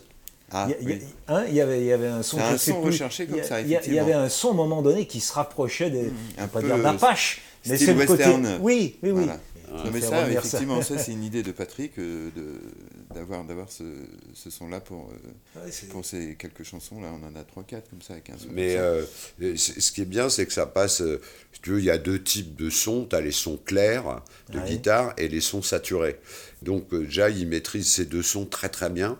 Ah, 0.51 0.67
il, 0.79 0.89
y, 0.89 1.01
hein, 1.27 1.45
il, 1.47 1.55
y 1.55 1.61
avait, 1.61 1.81
il 1.81 1.87
y 1.87 1.91
avait 1.91 2.07
un 2.07 2.21
son, 2.21 2.37
un 2.37 2.57
son 2.59 2.81
recherché 2.81 3.25
comme 3.25 3.43
ça, 3.43 3.61
Il 3.61 3.69
y 3.69 3.99
avait 3.99 4.13
un 4.13 4.29
son 4.29 4.49
à 4.49 4.51
un 4.51 4.55
moment 4.55 4.83
donné 4.83 5.07
qui 5.07 5.19
se 5.19 5.33
rapprochait 5.33 5.89
des, 5.89 6.03
mmh, 6.03 6.15
un 6.37 6.47
peu 6.47 6.61
dire 6.61 6.77
d'Apache, 6.77 7.41
mais 7.65 7.77
c'est 7.77 7.95
le 7.95 8.05
côté. 8.05 8.35
Oui, 8.61 8.97
oui, 9.01 9.11
oui. 9.11 9.25
Mais 9.91 10.01
ça, 10.01 10.29
effectivement, 10.29 10.81
ça, 10.81 10.97
c'est 10.97 11.11
une 11.11 11.23
idée 11.23 11.43
de 11.43 11.51
Patrick 11.57 11.97
de, 11.97 12.31
d'avoir 13.13 13.43
d'avoir 13.43 13.71
ce, 13.71 13.83
ce 14.33 14.49
son 14.49 14.67
là 14.67 14.79
pour 14.79 15.09
euh, 15.55 15.69
pour 15.89 16.05
ces 16.05 16.35
quelques 16.35 16.63
chansons 16.63 17.01
là 17.01 17.09
on 17.13 17.25
en 17.25 17.35
a 17.35 17.43
trois 17.43 17.63
quatre 17.63 17.89
comme 17.89 18.01
ça 18.01 18.13
avec 18.13 18.29
un 18.29 18.37
son 18.37 18.47
mais 18.51 18.75
euh, 18.77 19.03
ce 19.39 19.91
qui 19.91 20.01
est 20.01 20.05
bien 20.05 20.29
c'est 20.29 20.45
que 20.45 20.53
ça 20.53 20.65
passe 20.65 21.01
euh, 21.01 21.21
tu 21.61 21.71
veux 21.71 21.79
il 21.79 21.85
y 21.85 21.91
a 21.91 21.97
deux 21.97 22.21
types 22.21 22.55
de 22.55 22.69
sons. 22.69 23.07
Tu 23.09 23.15
as 23.15 23.21
les 23.21 23.31
sons 23.31 23.57
clairs 23.57 24.21
de 24.49 24.59
guitare 24.59 25.13
et 25.17 25.27
les 25.27 25.41
sons 25.41 25.61
saturés. 25.61 26.19
Donc 26.61 26.93
Jai 27.09 27.33
il 27.35 27.47
maîtrise 27.47 27.91
ces 27.91 28.05
deux 28.05 28.23
sons 28.23 28.45
très 28.45 28.69
très 28.69 28.89
bien. 28.89 29.17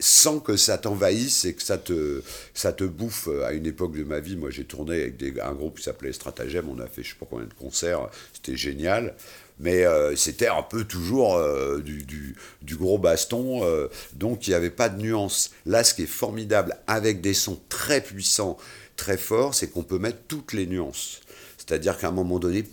Sans 0.00 0.40
que 0.40 0.56
ça 0.56 0.76
t'envahisse 0.76 1.44
et 1.44 1.54
que 1.54 1.62
ça 1.62 1.78
te, 1.78 2.20
ça 2.52 2.72
te 2.72 2.82
bouffe. 2.82 3.28
À 3.44 3.52
une 3.52 3.64
époque 3.64 3.96
de 3.96 4.02
ma 4.02 4.18
vie, 4.18 4.36
moi 4.36 4.50
j'ai 4.50 4.64
tourné 4.64 5.02
avec 5.02 5.16
des, 5.16 5.40
un 5.40 5.52
groupe 5.52 5.78
qui 5.78 5.84
s'appelait 5.84 6.12
Stratagème, 6.12 6.68
on 6.68 6.80
a 6.80 6.86
fait 6.86 7.04
je 7.04 7.10
sais 7.10 7.14
pas 7.18 7.26
combien 7.30 7.46
de 7.46 7.54
concerts, 7.54 8.08
c'était 8.32 8.56
génial 8.56 9.14
mais 9.58 9.84
euh, 9.84 10.16
c'était 10.16 10.48
un 10.48 10.62
peu 10.62 10.84
toujours 10.84 11.36
euh, 11.36 11.80
du, 11.80 12.76
gros 12.76 12.98
baston, 12.98 13.64
euh, 13.64 13.88
donc 14.14 14.46
il 14.46 14.50
n'y 14.50 14.56
avait 14.56 14.70
pas 14.70 14.88
de 14.88 15.00
nuance. 15.00 15.50
Là, 15.66 15.84
ce 15.84 15.94
qui 15.94 16.02
est 16.02 16.06
formidable 16.06 16.76
avec 16.86 17.20
des 17.20 17.34
sons 17.34 17.60
très 17.68 18.00
puissants, 18.00 18.56
très 18.96 19.16
forts, 19.16 19.54
c'est 19.54 19.68
qu'on 19.68 19.84
peut 19.84 19.98
mettre 19.98 20.18
toutes 20.28 20.52
les 20.52 20.66
nuances. 20.66 21.20
C'est-à-dire 21.56 21.98
qu'à 21.98 22.08
un 22.08 22.12
moment 22.12 22.38
donné, 22.38 22.64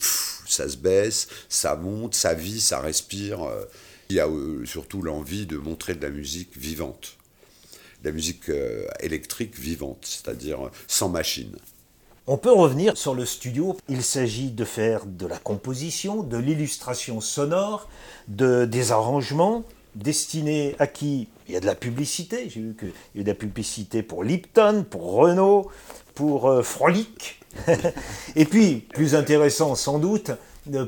ça 0.48 0.68
se 0.68 0.78
baisse, 0.78 1.28
ça 1.50 1.76
monte, 1.76 2.16
ça 2.16 2.34
vit, 2.34 2.60
ça 2.60 2.80
respire. 2.80 3.48
Il 4.10 4.18
y 4.18 4.20
a 4.20 4.28
surtout 4.66 5.02
l'envie 5.02 5.46
de 5.46 5.56
montrer 5.56 5.96
de 5.96 6.02
la 6.02 6.10
musique 6.10 6.58
vivante, 6.58 7.16
de 8.04 8.10
la 8.10 8.14
musique 8.14 8.52
électrique 9.00 9.58
vivante, 9.58 10.00
c'est-à-dire 10.02 10.70
sans 10.88 11.08
machine. 11.08 11.56
On 12.28 12.38
peut 12.38 12.52
revenir 12.52 12.98
sur 12.98 13.16
le 13.16 13.26
studio. 13.26 13.76
Il 13.90 14.04
s'agit 14.04 14.52
de 14.52 14.64
faire 14.64 15.08
de 15.08 15.26
la 15.26 15.38
composition, 15.38 16.22
de 16.22 16.38
l'illustration 16.38 17.20
sonore, 17.20 17.90
de, 18.28 18.66
des 18.66 18.92
arrangements 18.92 19.64
destinés 19.96 20.76
à 20.78 20.86
qui? 20.86 21.30
Il 21.48 21.56
y 21.56 21.58
a 21.58 21.60
de 21.60 21.66
la 21.66 21.74
publicité. 21.74 22.48
J'ai 22.48 22.62
vu 22.62 22.76
qu'il 22.76 22.92
y 23.16 23.20
a 23.22 23.24
de 23.24 23.28
la 23.28 23.34
publicité 23.34 24.04
pour 24.04 24.24
Lipton, 24.24 24.86
pour 24.88 25.14
Renault, 25.14 25.72
pour 26.14 26.48
euh, 26.48 26.62
Frolic. 26.62 27.40
Et 28.36 28.46
puis, 28.46 28.86
plus 28.94 29.16
intéressant 29.16 29.74
sans 29.74 29.98
doute, 29.98 30.32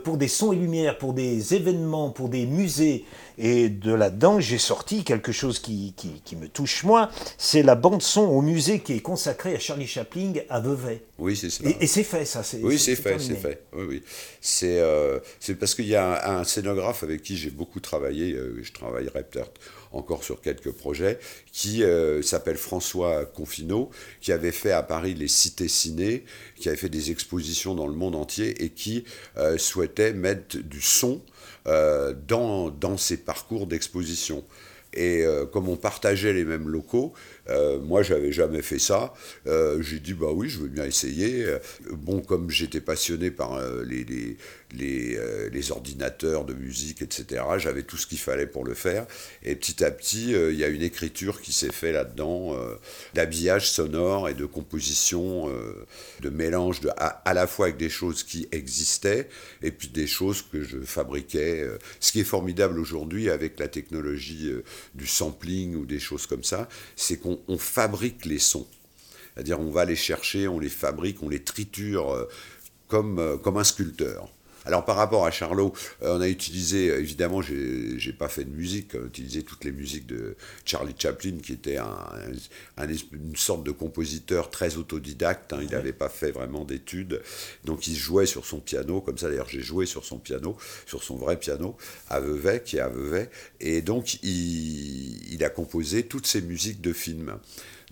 pour 0.03 0.17
des 0.17 0.27
sons 0.27 0.53
et 0.53 0.55
lumières, 0.55 0.97
pour 0.97 1.13
des 1.13 1.55
événements, 1.55 2.11
pour 2.11 2.29
des 2.29 2.45
musées. 2.45 3.05
Et 3.39 3.69
de 3.69 3.91
là-dedans, 3.91 4.39
j'ai 4.39 4.59
sorti 4.59 5.03
quelque 5.03 5.31
chose 5.31 5.57
qui, 5.57 5.95
qui, 5.95 6.35
me 6.35 6.47
touche 6.47 6.83
moi, 6.83 7.09
c'est 7.37 7.63
la 7.63 7.73
bande-son 7.73 8.21
au 8.21 8.41
musée 8.41 8.79
qui 8.79 8.93
est 8.93 8.99
consacrée 8.99 9.55
à 9.55 9.59
Charlie 9.59 9.87
Chaplin 9.87 10.33
à 10.49 10.59
Vevey. 10.59 11.01
Oui, 11.17 11.35
c'est 11.35 11.49
ça. 11.49 11.63
Et, 11.79 11.87
c'est 11.87 12.03
fait, 12.03 12.25
ça. 12.25 12.43
Oui, 12.61 12.77
c'est 12.77 12.95
fait, 12.95 13.17
c'est 13.19 13.35
fait. 13.35 13.63
Oui, 13.73 13.85
oui. 13.89 14.03
C'est 14.41 14.79
euh, 14.79 15.19
parce 15.59 15.73
qu'il 15.73 15.87
y 15.87 15.95
a 15.95 16.37
un, 16.37 16.43
scénographe 16.43 17.03
avec 17.03 17.23
qui 17.23 17.35
j'ai 17.35 17.49
beaucoup 17.49 17.79
travaillé, 17.79 18.33
euh, 18.33 18.59
je 18.61 18.71
travaillerai 18.71 19.23
peut-être 19.23 19.51
encore 19.93 20.23
sur 20.23 20.41
quelques 20.41 20.71
projets, 20.71 21.19
qui 21.51 21.83
s'appelle 22.21 22.57
François 22.57 23.25
Confineau, 23.25 23.89
qui 24.21 24.31
avait 24.31 24.51
fait 24.51 24.71
à 24.71 24.83
Paris 24.83 25.13
les 25.13 25.27
cités 25.27 25.67
ciné, 25.67 26.23
qui 26.55 26.67
avait 26.67 26.77
fait 26.77 26.89
des 26.89 27.12
expositions 27.12 27.75
dans 27.75 27.88
le 27.88 27.93
monde 27.93 28.15
entier 28.15 28.63
et 28.63 28.69
qui 28.69 29.05
souhaitait 29.57 30.13
mettre 30.13 30.57
du 30.57 30.81
son 30.81 31.21
euh, 31.65 32.13
dans, 32.27 32.69
dans 32.69 32.97
ces 32.97 33.15
parcours 33.15 33.67
d'exposition. 33.67 34.43
Et 34.91 35.23
euh, 35.23 35.45
comme 35.45 35.69
on 35.69 35.77
partageait 35.77 36.33
les 36.33 36.43
mêmes 36.43 36.67
locaux, 36.67 37.13
euh, 37.50 37.79
moi, 37.79 38.03
j'avais 38.03 38.31
jamais 38.31 38.62
fait 38.62 38.79
ça. 38.79 39.13
Euh, 39.47 39.81
j'ai 39.81 40.00
dit, 40.00 40.13
bah 40.13 40.31
oui, 40.31 40.50
je 40.50 40.59
veux 40.59 40.67
bien 40.67 40.85
essayer. 40.85 41.45
Bon, 41.91 42.21
comme 42.21 42.50
j'étais 42.50 42.81
passionné 42.81 43.31
par 43.31 43.59
les, 43.83 44.03
les, 44.03 44.38
les, 44.75 45.50
les, 45.51 45.71
ordinateurs 45.71 46.45
de 46.45 46.53
musique, 46.53 47.01
etc., 47.01 47.43
j'avais 47.57 47.83
tout 47.83 47.97
ce 47.97 48.07
qu'il 48.07 48.19
fallait 48.19 48.47
pour 48.47 48.65
le 48.65 48.73
faire. 48.73 49.05
Et 49.43 49.55
petit 49.55 49.83
à 49.83 49.91
petit, 49.91 50.31
il 50.31 50.55
y 50.55 50.63
a 50.63 50.67
une 50.67 50.81
écriture 50.81 51.41
qui 51.41 51.53
s'est 51.53 51.71
fait 51.71 51.91
là-dedans, 51.91 52.55
d'habillage 53.13 53.69
sonore 53.69 54.29
et 54.29 54.33
de 54.33 54.45
composition, 54.45 55.50
de 56.21 56.29
mélange 56.29 56.81
de, 56.81 56.89
à, 56.97 57.07
à, 57.07 57.33
la 57.33 57.47
fois 57.47 57.67
avec 57.67 57.77
des 57.77 57.89
choses 57.89 58.23
qui 58.23 58.47
existaient 58.51 59.29
et 59.62 59.71
puis 59.71 59.89
des 59.89 60.07
choses 60.07 60.41
que 60.41 60.63
je 60.63 60.79
fabriquais. 60.79 61.67
Ce 62.00 62.12
qui 62.12 62.21
est 62.21 62.25
formidable 62.25 62.79
aujourd'hui 62.79 63.29
avec 63.29 63.59
la 63.59 63.67
technologie 63.67 64.51
du 64.95 65.07
sampling 65.07 65.75
ou 65.75 65.85
des 65.85 66.00
choses 66.00 66.25
comme 66.25 66.43
ça, 66.43 66.67
c'est 66.95 67.17
qu'on 67.17 67.32
on, 67.47 67.57
fabrique 67.57 68.25
les 68.25 68.39
sons. 68.39 68.67
C'est-à-dire 69.33 69.59
on 69.59 69.71
va 69.71 69.85
les 69.85 69.95
chercher, 69.95 70.47
on 70.47 70.59
les 70.59 70.69
fabrique, 70.69 71.21
on 71.23 71.29
les 71.29 71.43
triture 71.43 72.11
euh, 72.11 72.29
comme, 72.87 73.19
euh, 73.19 73.37
comme 73.37 73.57
un 73.57 73.63
sculpteur. 73.63 74.29
Alors 74.65 74.86
par 74.86 74.96
rapport 74.96 75.25
à 75.25 75.32
Charlot, 75.32 75.74
euh, 76.01 76.17
on 76.17 76.22
a 76.22 76.27
utilisé, 76.27 76.88
évidemment, 76.88 77.41
j'ai 77.41 78.13
pas 78.13 78.29
fait 78.29 78.43
de 78.43 78.50
musique, 78.50 78.91
on 78.96 79.03
a 79.03 79.08
utilisé 79.08 79.43
toutes 79.43 79.63
les 79.63 79.72
musiques 79.72 80.08
de 80.08 80.36
Charlie 80.65 80.96
Chaplin, 80.98 81.38
qui 81.43 81.53
était 81.53 81.77
un, 81.77 81.88
une 83.12 83.36
sorte 83.36 83.63
de 83.63 83.72
compositeur 83.72 84.50
très 84.50 84.77
autodidacte, 84.77 85.53
hein. 85.53 85.60
il 85.62 85.70
n'avait 85.70 85.93
pas 85.93 86.10
fait 86.10 86.32
vraiment 86.32 86.63
d'études, 86.63 87.22
donc 87.65 87.88
il 87.88 87.96
jouait 87.96 88.25
sur 88.25 88.46
son 88.46 88.60
piano, 88.60 89.01
comme 89.01 89.17
ça 89.17 89.29
d'ailleurs 89.29 89.50
j'ai 89.50 89.62
joué 89.62 89.86
sur 89.86 90.05
son 90.05 90.20
piano, 90.20 90.58
sur 90.86 91.03
son 91.03 91.17
vrai 91.17 91.38
piano, 91.38 91.75
à 92.10 92.20
Vevey, 92.20 92.62
qui 92.63 92.77
est 92.77 92.82
à 92.82 92.89
Vevey, 92.89 93.29
et 93.60 93.82
donc 93.82 94.15
il, 94.24 95.34
il 95.34 95.43
a 95.43 95.50
composé 95.50 96.03
toutes 96.03 96.27
ces 96.27 96.41
musiques 96.41 96.82
de 96.82 96.93
films. 96.93 97.38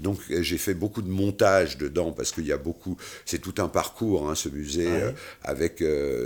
Donc 0.02 0.20
j'ai 0.30 0.58
fait 0.58 0.74
beaucoup 0.74 1.02
de 1.02 1.10
montage 1.10 1.78
dedans 1.78 2.12
parce 2.12 2.32
qu'il 2.32 2.46
y 2.46 2.52
a 2.52 2.58
beaucoup, 2.58 2.98
c'est 3.26 3.40
tout 3.40 3.56
un 3.60 3.68
parcours, 3.68 4.30
hein, 4.30 4.36
ce 4.36 4.50
musée, 4.50 4.90
avec 5.44 5.84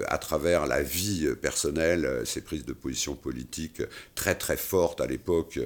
à 0.08 0.17
travers 0.17 0.65
la 0.65 0.82
vie 0.82 1.27
personnelle, 1.41 2.22
ses 2.25 2.41
prises 2.41 2.65
de 2.65 2.74
position 2.74 3.15
politique 3.15 3.82
très 4.15 4.36
très 4.36 4.58
fortes 4.58 5.01
à 5.01 5.08
l'époque 5.08 5.60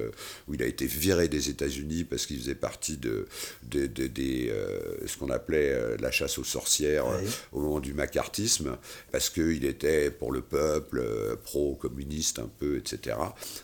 où 0.48 0.54
il 0.54 0.62
a 0.62 0.66
été 0.66 0.86
viré 0.86 1.28
des 1.28 1.48
États-Unis 1.50 2.04
parce 2.04 2.26
qu'il 2.26 2.38
faisait 2.38 2.54
partie 2.54 2.96
de, 2.96 3.26
ce 3.70 5.16
qu'on 5.18 5.30
appelait 5.30 5.96
la 5.98 6.10
chasse 6.10 6.38
aux 6.38 6.44
sorcières 6.44 7.06
au 7.52 7.60
moment 7.60 7.80
du 7.80 7.94
macartisme, 7.94 8.76
parce 9.12 9.30
qu'il 9.30 9.64
était 9.64 10.10
pour 10.10 10.32
le 10.32 10.40
peuple, 10.40 11.02
pro-communiste 11.44 12.38
un 12.38 12.50
peu, 12.58 12.76
etc. 12.76 13.16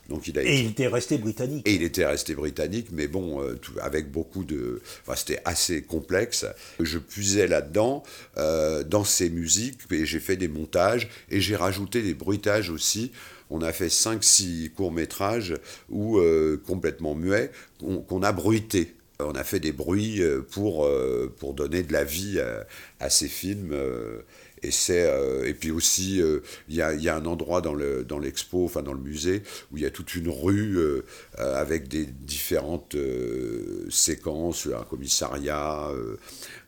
Donc 0.09 0.26
il 0.29 0.38
a 0.38 0.43
et 0.43 0.61
il 0.61 0.67
était 0.69 0.87
resté 0.87 1.19
britannique. 1.19 1.67
Et 1.67 1.75
il 1.75 1.83
était 1.83 2.07
resté 2.07 2.35
britannique, 2.35 2.88
mais 2.93 3.09
bon, 3.09 3.43
avec 3.81 4.11
beaucoup 4.11 4.36
de... 4.45 4.81
C'était 5.14 5.40
assez 5.45 5.83
complexe. 5.83 6.47
Je 6.81 6.99
puisais 6.99 7.47
là-dedans, 7.47 8.02
dans 8.37 9.05
ces 9.05 9.31
musiques, 9.31 9.81
et 9.90 10.07
j'ai 10.07 10.21
fait 10.21 10.37
des 10.37 10.49
montages, 10.49 11.09
et 11.31 11.40
j'ai 11.40 11.57
rajouté 11.57 12.02
des 12.02 12.14
bruitages 12.14 12.71
aussi. 12.71 13.12
On 13.50 13.62
a 13.62 13.73
fait 13.73 13.88
5-6 13.88 14.71
courts-métrages 14.71 15.55
où, 15.88 16.21
complètement 16.66 17.14
muets, 17.14 17.50
qu'on 17.81 18.23
a 18.23 18.33
bruité. 18.33 18.95
On 19.19 19.33
a 19.33 19.45
fait 19.45 19.61
des 19.61 19.73
bruits 19.73 20.21
pour, 20.50 20.88
pour 21.38 21.55
donner 21.55 21.83
de 21.83 21.93
la 21.93 22.05
vie 22.05 22.40
à, 23.00 23.11
ces 23.11 23.28
films. 23.28 23.75
Et, 24.67 25.49
et 25.49 25.55
puis 25.55 25.71
aussi, 25.71 26.23
il 26.69 26.75
y, 26.75 26.81
a, 26.81 27.17
un 27.17 27.27
endroit 27.27 27.61
dans, 27.61 27.75
le, 27.75 28.05
dans 28.05 28.19
l'expo, 28.19 28.65
enfin 28.65 28.83
dans 28.83 28.93
le 28.93 29.01
musée, 29.01 29.43
où 29.73 29.77
il 29.77 29.83
y 29.83 29.87
a 29.87 29.91
toute 29.91 30.15
une 30.15 30.29
rue 30.29 30.79
avec 31.39 31.89
des 31.89 32.07
différentes 32.07 32.97
séquences, 33.91 34.67
un 34.67 34.85
commissariat, 34.85 35.91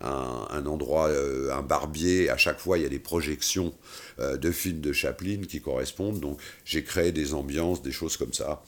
un, 0.01 0.47
un, 0.51 0.67
endroit, 0.67 1.11
un 1.53 1.63
barbier. 1.63 2.31
À 2.31 2.37
chaque 2.37 2.59
fois, 2.59 2.79
il 2.79 2.83
y 2.83 2.87
a 2.87 2.91
des 2.91 2.99
projections 2.99 3.73
de 4.19 4.51
films 4.51 4.81
de 4.81 4.93
Chaplin 4.93 5.43
qui 5.49 5.61
correspondent. 5.61 6.21
Donc 6.21 6.41
j'ai 6.65 6.85
créé 6.85 7.13
des 7.13 7.35
ambiances, 7.35 7.83
des 7.83 7.93
choses 7.93 8.17
comme 8.17 8.33
ça. 8.33 8.63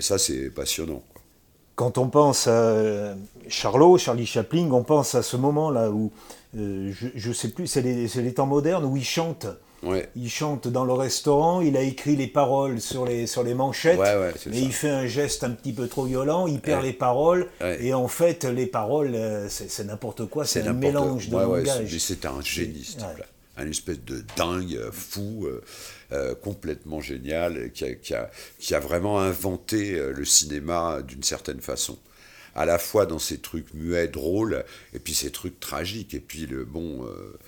ça, 0.00 0.18
c'est 0.18 0.50
passionnant. 0.50 1.02
Quand 1.76 1.98
on 1.98 2.08
pense 2.08 2.46
à 2.46 3.14
Charlot, 3.48 3.98
Charlie 3.98 4.24
Chaplin, 4.24 4.70
on 4.72 4.82
pense 4.82 5.14
à 5.14 5.22
ce 5.22 5.36
moment-là 5.36 5.90
où, 5.90 6.10
euh, 6.56 6.92
je 7.14 7.28
ne 7.28 7.34
sais 7.34 7.48
plus, 7.48 7.66
c'est 7.66 7.82
les, 7.82 8.34
temps 8.34 8.46
modernes 8.46 8.84
où 8.84 8.96
il 8.96 9.04
chante. 9.04 9.46
Il 10.16 10.28
chante 10.28 10.66
dans 10.66 10.84
le 10.84 10.94
restaurant, 10.94 11.60
il 11.60 11.76
a 11.76 11.82
écrit 11.82 12.16
les 12.16 12.26
paroles 12.26 12.80
sur 12.80 13.04
les, 13.04 13.28
sur 13.28 13.44
les 13.44 13.54
manchettes, 13.54 14.00
mais 14.46 14.60
il 14.60 14.72
fait 14.72 14.88
un 14.88 15.06
geste 15.06 15.44
un 15.44 15.50
petit 15.50 15.72
peu 15.72 15.86
trop 15.86 16.04
violent, 16.04 16.48
il 16.48 16.60
perd 16.60 16.82
les 16.82 16.92
paroles, 16.92 17.46
et 17.80 17.94
en 17.94 18.08
fait, 18.08 18.44
les 18.44 18.66
paroles, 18.66 19.14
euh, 19.14 19.48
c'est 19.48 19.84
n'importe 19.84 20.26
quoi, 20.26 20.44
c'est 20.44 20.66
un 20.66 20.72
mélange 20.72 21.28
de 21.28 21.36
langage. 21.36 21.96
C'est 21.98 22.26
un 22.26 22.40
génie, 22.40 22.84
ce 22.84 22.92
type-là. 22.96 23.26
Un 23.58 23.70
espèce 23.70 24.00
de 24.04 24.22
dingue, 24.36 24.78
fou. 24.92 25.48
Euh, 26.12 26.36
complètement 26.36 27.00
génial, 27.00 27.72
qui 27.72 27.84
a, 27.84 27.94
qui, 27.94 28.14
a, 28.14 28.30
qui 28.60 28.76
a, 28.76 28.78
vraiment 28.78 29.18
inventé 29.18 29.98
le 29.98 30.24
cinéma 30.24 31.02
d'une 31.02 31.24
certaine 31.24 31.60
façon. 31.60 31.98
À 32.56 32.64
la 32.66 32.78
fois 32.78 33.06
dans 33.06 33.20
ces 33.20 33.38
trucs 33.38 33.72
muets, 33.74 34.08
drôles, 34.08 34.64
et 34.92 34.98
puis 34.98 35.14
ces 35.14 35.30
trucs 35.30 35.60
tragiques, 35.60 36.14
et 36.14 36.20
puis 36.20 36.46
le 36.46 36.64
bon. 36.64 37.04
Euh, 37.04 37.38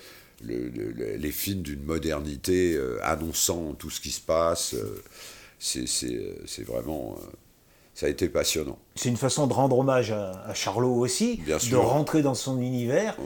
le, 0.41 0.69
les 1.17 1.33
films 1.33 1.63
d'une 1.63 1.83
modernité 1.83 2.81
annonçant 3.03 3.75
tout 3.75 3.91
ce 3.91 4.01
qui 4.01 4.13
se 4.13 4.21
passe, 4.21 4.77
c'est 5.59 6.63
vraiment 6.63 7.19
ça 7.99 8.07
a 8.07 8.09
été 8.09 8.29
passionnant. 8.29 8.79
C'est 8.99 9.11
une 9.11 9.17
façon 9.17 9.47
de 9.47 9.53
rendre 9.53 9.79
hommage 9.79 10.11
à, 10.11 10.53
Charlot 10.55 10.97
aussi, 10.97 11.41
de 11.47 11.77
rentrer 11.77 12.21
dans 12.21 12.35
son 12.35 12.61
univers. 12.61 13.17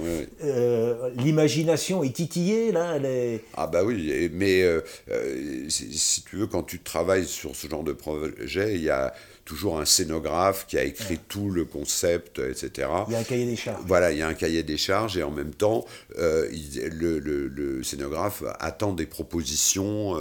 Euh, 0.44 1.08
l'imagination 1.16 2.04
est 2.04 2.14
titillée, 2.14 2.72
là 2.72 2.96
elle 2.96 3.06
est... 3.06 3.44
Ah 3.54 3.66
bah 3.66 3.82
oui, 3.82 4.30
mais 4.34 4.62
euh, 4.62 4.82
euh, 5.10 5.64
si, 5.70 6.24
tu 6.28 6.36
veux, 6.36 6.46
quand 6.46 6.62
tu 6.62 6.80
travailles 6.80 7.26
sur 7.26 7.56
ce 7.56 7.68
genre 7.68 7.84
de 7.84 7.94
projet, 7.94 8.74
il 8.74 8.82
y 8.82 8.90
a 8.90 9.14
toujours 9.46 9.80
un 9.80 9.86
scénographe 9.86 10.66
qui 10.68 10.76
a 10.76 10.84
écrit 10.84 11.18
tout 11.18 11.50
le 11.50 11.64
concept, 11.64 12.38
etc. 12.38 12.88
Il 13.08 13.14
y 13.14 13.16
a 13.16 13.20
un 13.20 13.24
cahier 13.24 13.46
des 13.46 13.56
charges. 13.56 13.82
Voilà, 13.86 14.12
il 14.12 14.18
y 14.18 14.22
a 14.22 14.28
un 14.28 14.34
cahier 14.34 14.62
des 14.62 14.76
charges 14.76 15.16
et 15.16 15.22
en 15.22 15.30
même 15.30 15.54
temps, 15.54 15.86
le, 16.16 17.18
le, 17.18 17.82
scénographe 17.82 18.44
attend 18.60 18.92
des 18.92 19.06
propositions 19.06 20.16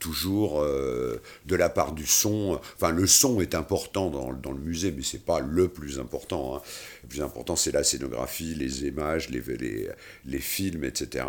toujours 0.00 0.64
de 0.64 1.56
la 1.56 1.68
part 1.68 1.92
du 1.92 2.06
son. 2.06 2.58
Enfin, 2.74 2.90
le 2.90 3.06
son 3.06 3.40
est 3.40 3.54
important 3.54 4.10
dans, 4.10 4.32
dans 4.32 4.52
le 4.52 4.58
musée, 4.58 4.90
mais 4.94 5.02
c'est 5.02 5.24
pas 5.24 5.40
le 5.40 5.68
plus 5.68 5.98
important. 5.98 6.56
Hein. 6.56 6.60
Le 7.02 7.08
plus 7.08 7.22
important, 7.22 7.56
c'est 7.56 7.72
la 7.72 7.84
scénographie, 7.84 8.54
les 8.54 8.84
images, 8.84 9.30
les, 9.30 9.40
les, 9.56 9.88
les 10.24 10.38
films, 10.38 10.84
etc. 10.84 11.26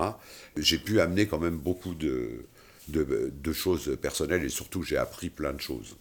J'ai 0.58 0.78
pu 0.78 0.99
amener 0.99 1.28
quand 1.28 1.39
même 1.39 1.58
beaucoup 1.58 1.95
de, 1.95 2.45
de, 2.89 3.32
de 3.34 3.54
choses 3.54 3.97
personnelles 4.01 4.43
et 4.43 4.49
surtout, 4.49 4.84
j'ai 4.84 4.97
appris 4.97 5.30
plein 5.30 5.54
de 5.54 5.62
choses. 5.62 5.95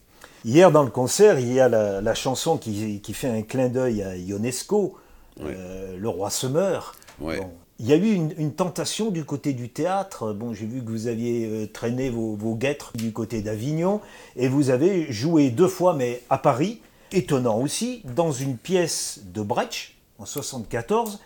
Hier, 0.44 0.70
dans 0.70 0.82
le 0.82 0.90
concert, 0.90 1.38
il 1.38 1.52
y 1.52 1.60
a 1.60 1.68
la, 1.68 2.00
la 2.00 2.14
chanson 2.14 2.58
qui, 2.58 3.00
qui, 3.00 3.14
fait 3.14 3.28
un 3.28 3.42
clin 3.42 3.68
d'œil 3.68 4.02
à 4.02 4.16
Ionesco, 4.16 4.96
euh, 5.40 5.96
Le 5.96 6.08
Roi 6.08 6.30
se 6.30 6.46
meurt. 6.46 6.96
Ouais. 7.18 7.40
Il 7.80 7.86
y 7.86 7.92
a 7.92 7.96
eu 7.96 8.12
une, 8.12 8.52
tentation 8.52 9.10
du 9.10 9.24
côté 9.24 9.52
du 9.52 9.68
théâtre. 9.68 10.32
Bon, 10.32 10.52
j'ai 10.54 10.66
vu 10.66 10.82
que 10.82 10.90
vous 10.90 11.08
aviez 11.08 11.46
euh, 11.46 11.66
traîné 11.66 12.08
vos, 12.08 12.54
guêtres 12.54 12.92
du 12.94 13.12
côté 13.12 13.42
d'Avignon 13.42 14.00
et 14.36 14.46
vous 14.48 14.70
avez 14.70 15.10
joué 15.10 15.50
deux 15.50 15.66
fois, 15.66 15.94
mais 15.94 16.22
à 16.30 16.38
Paris. 16.38 16.80
Étonnant 17.14 17.60
aussi, 17.60 18.02
dans 18.04 18.32
une 18.32 18.56
pièce 18.56 19.20
de 19.24 19.40
Brecht 19.40 19.92
en 20.18 20.26
74 20.26 21.20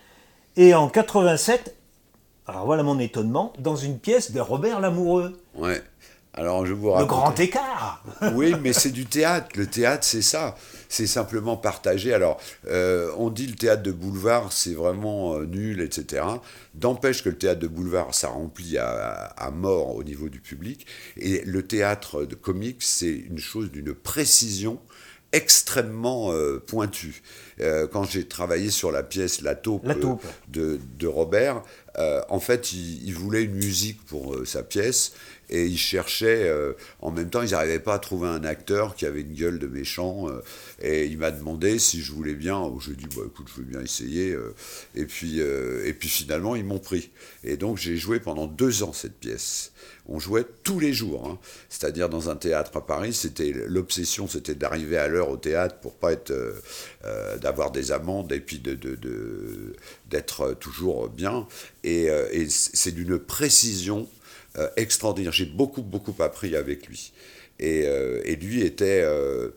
et 0.57 0.75
en 0.75 0.91
87. 0.91 1.75
Alors 2.47 2.67
voilà 2.67 2.83
mon 2.83 2.99
étonnement, 2.99 3.55
dans 3.59 3.75
une 3.75 3.99
pièce 3.99 4.33
de 4.33 4.39
Robert 4.39 4.81
Lamoureux. 4.81 5.41
Ouais. 5.55 5.83
Alors 6.35 6.67
je 6.67 6.75
vous 6.75 6.95
Le 6.95 7.07
grand 7.07 7.41
écart. 7.41 8.05
oui, 8.35 8.55
mais 8.61 8.75
c'est 8.75 8.91
du 8.91 9.07
théâtre. 9.07 9.49
Le 9.57 9.67
théâtre, 9.67 10.05
c'est 10.05 10.21
ça 10.21 10.57
c'est 10.89 11.07
simplement 11.07 11.57
partagé. 11.57 12.13
Alors, 12.13 12.41
euh, 12.67 13.11
on 13.17 13.31
dit 13.31 13.47
le 13.47 13.55
théâtre 13.55 13.83
de 13.83 13.93
boulevard, 13.93 14.53
c'est 14.53 14.75
vraiment 14.75 15.35
euh, 15.35 15.45
nul, 15.45 15.81
etc. 15.81 16.25
D'empêche 16.75 17.23
que 17.23 17.29
le 17.29 17.37
théâtre 17.37 17.61
de 17.61 17.69
boulevard, 17.69 18.15
ça 18.15 18.29
remplit 18.29 18.79
à, 18.79 19.51
mort 19.53 19.95
au 19.95 20.03
niveau 20.03 20.29
du 20.29 20.41
public. 20.41 20.87
Et 21.17 21.43
le 21.45 21.63
théâtre 21.67 22.25
de 22.25 22.35
comique, 22.35 22.83
c'est 22.83 23.13
une 23.13 23.39
chose 23.39 23.71
d'une 23.71 23.95
précision 23.95 24.81
extrêmement 25.33 26.33
euh, 26.33 26.59
pointue. 26.59 27.23
quand 27.93 28.05
j'ai 28.05 28.27
travaillé 28.27 28.71
sur 28.71 28.93
la 28.93 29.03
pièce 29.03 29.41
La 29.43 29.55
taupe, 29.55 29.87
de, 30.49 30.79
de, 30.99 31.07
Robert, 31.07 31.63
en 31.97 32.41
fait, 32.41 32.73
il, 32.73 33.05
il, 33.07 33.15
voulait 33.15 33.43
une 33.43 33.57
musique 33.57 34.05
pour 34.07 34.37
sa 34.47 34.63
pièce 34.63 35.13
et 35.51 35.65
ils 35.65 35.79
cherchaient, 35.79 36.47
euh, 36.49 36.75
en 37.01 37.11
même 37.11 37.31
temps, 37.31 37.43
ils 37.43 37.53
n'arrivaient 37.53 37.79
pas 37.79 37.95
à 37.95 37.99
trouver 37.99 38.29
un 38.29 38.45
acteur 38.45 38.95
qui 38.95 39.07
avait 39.07 39.23
une 39.23 39.33
gueule 39.33 39.59
de 39.59 39.67
méchant. 39.67 40.29
Euh, 40.29 40.43
et 40.83 41.07
il 41.07 41.19
m'a 41.19 41.31
demandé 41.31 41.79
si 41.79 42.03
je 42.03 42.13
voulais 42.13 42.35
bien. 42.35 42.71
Je 42.81 42.91
lui 42.91 42.95
ai 42.95 42.97
dit, 42.97 43.17
bah, 43.17 43.23
écoute, 43.27 43.47
je 43.55 43.61
veux 43.61 43.67
bien 43.67 43.81
essayer. 43.81 44.33
Euh. 44.33 44.55
et, 44.95 45.07
puis, 45.07 45.41
et 45.41 45.95
puis 45.95 46.09
finalement, 46.09 46.55
ils 46.55 46.65
m'ont 46.65 46.79
pris. 46.79 47.11
Et 47.45 47.57
donc, 47.57 47.79
j'ai 47.79 47.97
joué 47.97 48.21
pendant 48.21 48.47
deux 48.47 48.83
ans 48.83 48.93
cette 48.93 49.19
pièce. 49.19 49.73
On 50.07 50.19
jouait 50.19 50.45
tous 50.65 50.81
les 50.81 50.93
jours. 50.93 51.29
Hein. 51.29 51.39
C'est-à-dire 51.69 52.09
dans 52.09 52.29
un 52.29 52.37
théâtre 52.37 52.77
à 52.77 52.87
Paris, 52.87 53.15
c'était 53.15 53.53
l'obsession, 53.53 54.27
c'était 54.27 54.55
d'arriver 54.55 54.97
à 54.99 55.09
l'heure 55.09 55.31
au 55.31 55.37
théâtre 55.37 55.77
pour 55.81 55.95
pas 55.95 56.13
être, 56.13 56.33
d'avoir 57.41 57.71
des 57.71 57.93
amendes 57.93 58.33
et 58.33 58.41
puis 58.41 58.59
de, 58.59 58.79
d'être 60.11 60.55
toujours 60.55 61.09
bien. 61.09 61.47
Et 61.85 62.09
c'est 62.49 62.93
d'une 62.93 63.19
précision 63.19 64.09
euh, 64.59 64.69
extraordinaire. 64.77 65.33
J'ai 65.33 65.47
beaucoup, 65.47 65.83
beaucoup 65.83 66.15
appris 66.23 66.57
avec 66.57 66.87
lui. 66.87 67.13
Et, 67.61 67.85
euh, 67.87 68.23
lui 68.41 68.63
était, 68.63 69.03
euh, 69.03 69.51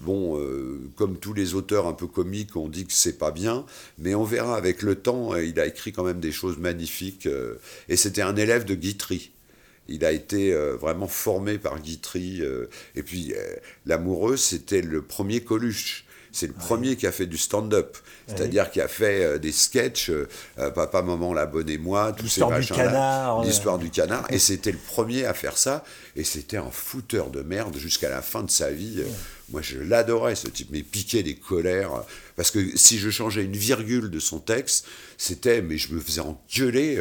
bon, 0.00 0.40
comme 0.96 1.18
tous 1.18 1.34
les 1.34 1.54
auteurs 1.54 1.86
un 1.86 1.92
peu 1.92 2.06
comiques, 2.06 2.56
on 2.56 2.68
dit 2.68 2.86
que 2.86 2.92
c'est 2.92 3.18
pas 3.18 3.32
bien, 3.32 3.66
mais 3.98 4.14
on 4.14 4.24
verra 4.24 4.56
avec 4.56 4.82
le 4.82 4.94
temps, 4.94 5.34
il 5.34 5.58
a 5.58 5.66
écrit 5.66 5.92
quand 5.92 6.04
même 6.04 6.20
des 6.20 6.30
choses 6.30 6.58
magnifiques. 6.58 7.28
et 7.88 7.96
c'était 7.96 8.22
un 8.22 8.36
élève 8.36 8.64
de 8.64 8.74
Guitry. 8.76 9.32
Il 9.88 10.04
a 10.04 10.12
été 10.12 10.52
vraiment 10.52 11.08
formé 11.08 11.58
par 11.58 11.80
Guitry. 11.80 12.40
et 12.94 13.02
puis, 13.02 13.34
L'amoureux, 13.84 14.36
c'était 14.36 14.82
le 14.82 15.02
premier 15.02 15.40
Coluche. 15.40 16.04
C'est 16.32 16.46
le 16.46 16.52
premier 16.52 16.96
qui 16.96 17.06
a 17.06 17.12
fait 17.12 17.26
du 17.26 17.38
stand-up, 17.38 17.96
c'est-à-dire 18.26 18.70
qui 18.70 18.80
a 18.80 18.88
fait 18.88 19.24
euh, 19.24 19.38
des 19.38 19.52
sketchs, 19.52 20.10
euh, 20.10 20.28
euh, 20.58 20.70
Papa, 20.70 21.02
Maman, 21.02 21.32
la 21.32 21.46
bonne 21.46 21.68
et 21.68 21.78
moi, 21.78 22.12
tous 22.12 22.28
ces 22.28 22.44
machins-là. 22.44 23.40
L'histoire 23.44 23.78
du 23.78 23.90
canard. 23.90 24.26
Et 24.30 24.38
c'était 24.38 24.72
le 24.72 24.78
premier 24.78 25.24
à 25.24 25.34
faire 25.34 25.56
ça. 25.56 25.84
Et 26.16 26.24
c'était 26.24 26.56
un 26.56 26.70
fouteur 26.70 27.30
de 27.30 27.42
merde 27.42 27.76
jusqu'à 27.76 28.10
la 28.10 28.22
fin 28.22 28.42
de 28.42 28.50
sa 28.50 28.70
vie. 28.70 29.02
Moi, 29.50 29.62
je 29.62 29.78
l'adorais, 29.78 30.34
ce 30.34 30.48
type, 30.48 30.68
mais 30.70 30.82
piquait 30.82 31.22
des 31.22 31.36
colères. 31.36 32.04
Parce 32.36 32.50
que 32.50 32.76
si 32.76 32.98
je 32.98 33.10
changeais 33.10 33.44
une 33.44 33.56
virgule 33.56 34.10
de 34.10 34.18
son 34.18 34.40
texte, 34.40 34.86
c'était, 35.16 35.62
mais 35.62 35.78
je 35.78 35.94
me 35.94 36.00
faisais 36.00 36.20
engueuler 36.20 36.98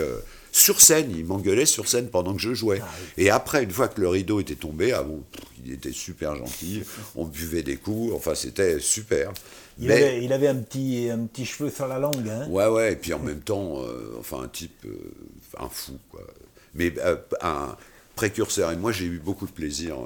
sur 0.57 0.81
scène, 0.81 1.11
il 1.15 1.25
m'engueulait 1.25 1.65
sur 1.65 1.87
scène 1.87 2.09
pendant 2.09 2.33
que 2.33 2.41
je 2.41 2.53
jouais. 2.53 2.79
Ah 2.81 2.89
Et 3.17 3.29
après, 3.29 3.63
une 3.63 3.71
fois 3.71 3.87
que 3.87 4.01
le 4.01 4.07
rideau 4.09 4.39
était 4.39 4.55
tombé, 4.55 4.91
ah 4.93 5.03
bon, 5.03 5.23
il 5.65 5.73
était 5.73 5.91
super 5.91 6.35
gentil, 6.35 6.83
on 7.15 7.25
buvait 7.25 7.63
des 7.63 7.77
coups, 7.77 8.13
enfin 8.15 8.33
c'était 8.35 8.79
super. 8.79 9.31
Il, 9.79 9.87
Mais- 9.89 9.93
avait, 9.93 10.23
il 10.23 10.33
avait 10.33 10.47
un 10.47 10.55
petit, 10.55 11.09
un 11.11 11.25
petit 11.25 11.45
cheveu 11.45 11.69
sur 11.69 11.87
la 11.87 11.99
langue. 11.99 12.27
Hein. 12.27 12.47
Ouais, 12.49 12.67
ouais, 12.67 12.93
et 12.93 12.95
puis 12.95 13.13
en 13.13 13.19
même 13.19 13.41
temps, 13.41 13.81
euh, 13.83 14.15
enfin, 14.19 14.41
un 14.41 14.47
type, 14.47 14.85
euh, 14.85 14.97
un 15.59 15.69
fou, 15.69 15.99
quoi. 16.09 16.21
Mais 16.73 16.91
euh, 16.97 17.15
un 17.41 17.75
précurseur. 18.15 18.71
Et 18.71 18.75
moi, 18.75 18.91
j'ai 18.91 19.05
eu 19.05 19.19
beaucoup 19.19 19.45
de 19.45 19.51
plaisir 19.51 19.97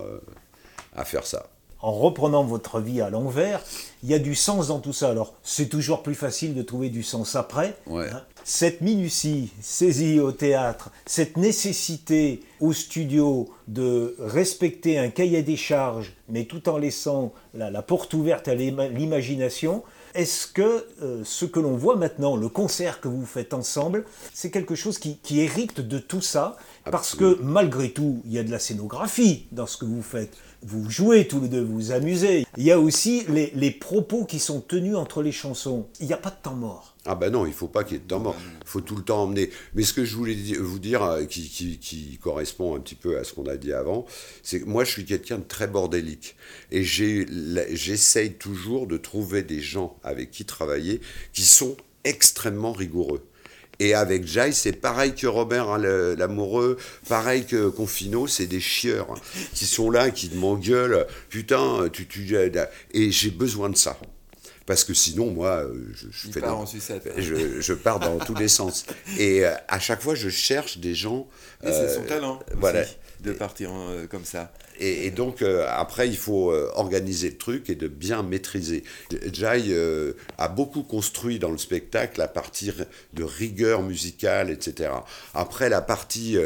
à 0.95 1.05
faire 1.05 1.25
ça. 1.25 1.49
En 1.81 1.91
reprenant 1.93 2.43
votre 2.43 2.79
vie 2.79 3.01
à 3.01 3.09
l'envers, 3.09 3.61
il 4.03 4.09
y 4.09 4.13
a 4.13 4.19
du 4.19 4.35
sens 4.35 4.67
dans 4.67 4.79
tout 4.79 4.93
ça. 4.93 5.09
Alors, 5.09 5.33
c'est 5.43 5.67
toujours 5.67 6.03
plus 6.03 6.15
facile 6.15 6.53
de 6.53 6.61
trouver 6.61 6.89
du 6.89 7.01
sens 7.03 7.35
après. 7.35 7.75
Ouais. 7.87 8.07
hein. 8.11 8.21
Cette 8.43 8.81
minutie 8.81 9.51
saisie 9.61 10.19
au 10.19 10.31
théâtre, 10.31 10.89
cette 11.05 11.37
nécessité 11.37 12.41
au 12.59 12.73
studio 12.73 13.49
de 13.67 14.15
respecter 14.19 14.97
un 14.97 15.09
cahier 15.09 15.43
des 15.43 15.57
charges, 15.57 16.13
mais 16.27 16.45
tout 16.45 16.67
en 16.67 16.77
laissant 16.77 17.33
la, 17.53 17.69
la 17.69 17.81
porte 17.81 18.13
ouverte 18.13 18.47
à 18.47 18.55
l'ima- 18.55 18.87
l'imagination, 18.87 19.83
est-ce 20.13 20.47
que 20.47 20.85
euh, 21.01 21.21
ce 21.23 21.45
que 21.45 21.59
l'on 21.59 21.77
voit 21.77 21.95
maintenant, 21.95 22.35
le 22.35 22.49
concert 22.49 22.99
que 22.99 23.07
vous 23.07 23.25
faites 23.25 23.53
ensemble, 23.53 24.05
c'est 24.33 24.51
quelque 24.51 24.75
chose 24.75 24.97
qui, 24.99 25.17
qui 25.17 25.39
hérite 25.39 25.79
de 25.79 25.99
tout 25.99 26.21
ça? 26.21 26.57
Parce 26.89 27.15
que 27.15 27.39
malgré 27.41 27.91
tout, 27.91 28.21
il 28.25 28.33
y 28.33 28.39
a 28.39 28.43
de 28.43 28.51
la 28.51 28.59
scénographie 28.59 29.45
dans 29.51 29.67
ce 29.67 29.77
que 29.77 29.85
vous 29.85 30.01
faites. 30.01 30.35
Vous 30.63 30.89
jouez 30.91 31.27
tous 31.27 31.41
les 31.41 31.47
deux, 31.47 31.61
vous 31.61 31.73
vous 31.73 31.91
amusez. 31.91 32.45
Il 32.55 32.63
y 32.63 32.71
a 32.71 32.79
aussi 32.79 33.23
les, 33.27 33.71
propos 33.71 34.25
qui 34.25 34.37
sont 34.37 34.61
tenus 34.61 34.95
entre 34.95 35.23
les 35.23 35.31
chansons. 35.31 35.87
Il 35.99 36.05
n'y 36.05 36.13
a 36.13 36.17
pas 36.17 36.29
de 36.29 36.35
temps 36.43 36.53
mort. 36.53 36.95
Ah 37.05 37.15
ben 37.15 37.31
non, 37.31 37.47
il 37.47 37.53
faut 37.53 37.67
pas 37.67 37.83
qu'il 37.83 37.93
y 37.93 37.99
ait 37.99 38.03
de 38.03 38.07
temps 38.07 38.19
mort. 38.19 38.35
Il 38.61 38.67
faut 38.67 38.81
tout 38.81 38.95
le 38.95 39.01
temps 39.01 39.23
emmener. 39.23 39.49
Mais 39.73 39.81
ce 39.81 39.91
que 39.93 40.05
je 40.05 40.15
voulais 40.15 40.35
vous 40.59 40.77
dire, 40.77 41.01
euh, 41.01 41.25
qui, 41.25 41.49
qui- 41.49 41.79
qui 41.79 42.19
correspond 42.21 42.75
un 42.75 42.79
petit 42.79 42.93
peu 42.93 43.17
à 43.17 43.23
ce 43.23 43.33
qu'on 43.33 43.47
a 43.47 43.57
dit 43.57 43.73
avant, 43.73 44.05
c'est 44.43 44.59
que 44.61 44.65
moi 44.65 44.83
je 44.83 44.91
suis 44.91 45.05
quelqu'un 45.05 45.39
de 45.39 45.43
très 45.43 45.65
bordélique. 45.67 46.35
Et 46.69 46.83
j'essaye 46.83 48.33
toujours 48.33 48.85
de 48.85 48.97
trouver 48.97 49.41
des 49.41 49.61
gens 49.61 49.97
avec 50.03 50.29
qui 50.29 50.45
travailler 50.45 51.01
qui 51.33 51.41
sont 51.41 51.75
extrêmement 52.03 52.71
rigoureux. 52.73 53.23
Et 53.81 53.95
avec 53.95 54.27
Jai, 54.27 54.51
c'est 54.51 54.73
pareil 54.73 55.15
que 55.15 55.25
Robert 55.25 55.69
hein, 55.69 55.79
l'amoureux, 56.15 56.77
pareil 57.09 57.47
que 57.47 57.67
Confino, 57.67 58.27
c'est 58.27 58.45
des 58.45 58.59
chieurs 58.59 59.07
hein, 59.09 59.19
qui 59.55 59.65
sont 59.65 59.89
là, 59.89 60.11
qui 60.11 60.29
m'engueulent. 60.35 61.07
Putain, 61.29 61.89
tu, 61.91 62.05
tu, 62.05 62.31
et 62.93 63.11
j'ai 63.11 63.31
besoin 63.31 63.71
de 63.71 63.75
ça. 63.75 63.97
Parce 64.67 64.83
que 64.83 64.93
sinon, 64.93 65.31
moi, 65.31 65.63
euh, 65.65 65.73
je, 65.93 66.07
je 66.11 66.27
Il 66.27 66.33
fais 66.33 66.39
part 66.39 66.51
dans- 66.51 66.61
en 66.61 66.65
sucette. 66.65 67.09
je, 67.17 67.59
je 67.61 67.73
pars 67.73 67.99
dans 67.99 68.19
tous 68.19 68.35
les 68.35 68.47
sens. 68.47 68.85
Et 69.17 69.43
euh, 69.45 69.53
à 69.67 69.79
chaque 69.79 70.01
fois, 70.01 70.13
je 70.15 70.29
cherche 70.29 70.77
des 70.77 70.93
gens. 70.93 71.27
C'est 71.63 71.95
son 71.95 72.03
euh, 72.03 72.07
talent 72.07 72.35
aussi, 72.47 72.57
voilà. 72.59 72.83
de 73.21 73.31
partir 73.33 73.71
en, 73.71 74.05
comme 74.09 74.23
ça. 74.23 74.51
Et, 74.79 75.07
et 75.07 75.11
donc, 75.11 75.41
euh, 75.41 75.65
après, 75.69 76.07
il 76.07 76.15
faut 76.17 76.53
organiser 76.75 77.31
le 77.31 77.37
truc 77.37 77.69
et 77.69 77.75
de 77.75 77.87
bien 77.87 78.21
maîtriser. 78.23 78.83
Jai 79.33 79.75
a 80.37 80.47
beaucoup 80.47 80.83
construit 80.83 81.37
dans 81.39 81.51
le 81.51 81.57
spectacle 81.57 82.19
la 82.19 82.27
partie 82.27 82.71
de 83.13 83.23
rigueur 83.23 83.81
musicale, 83.81 84.49
etc. 84.51 84.91
Après, 85.33 85.69
la 85.69 85.81
partie 85.81 86.37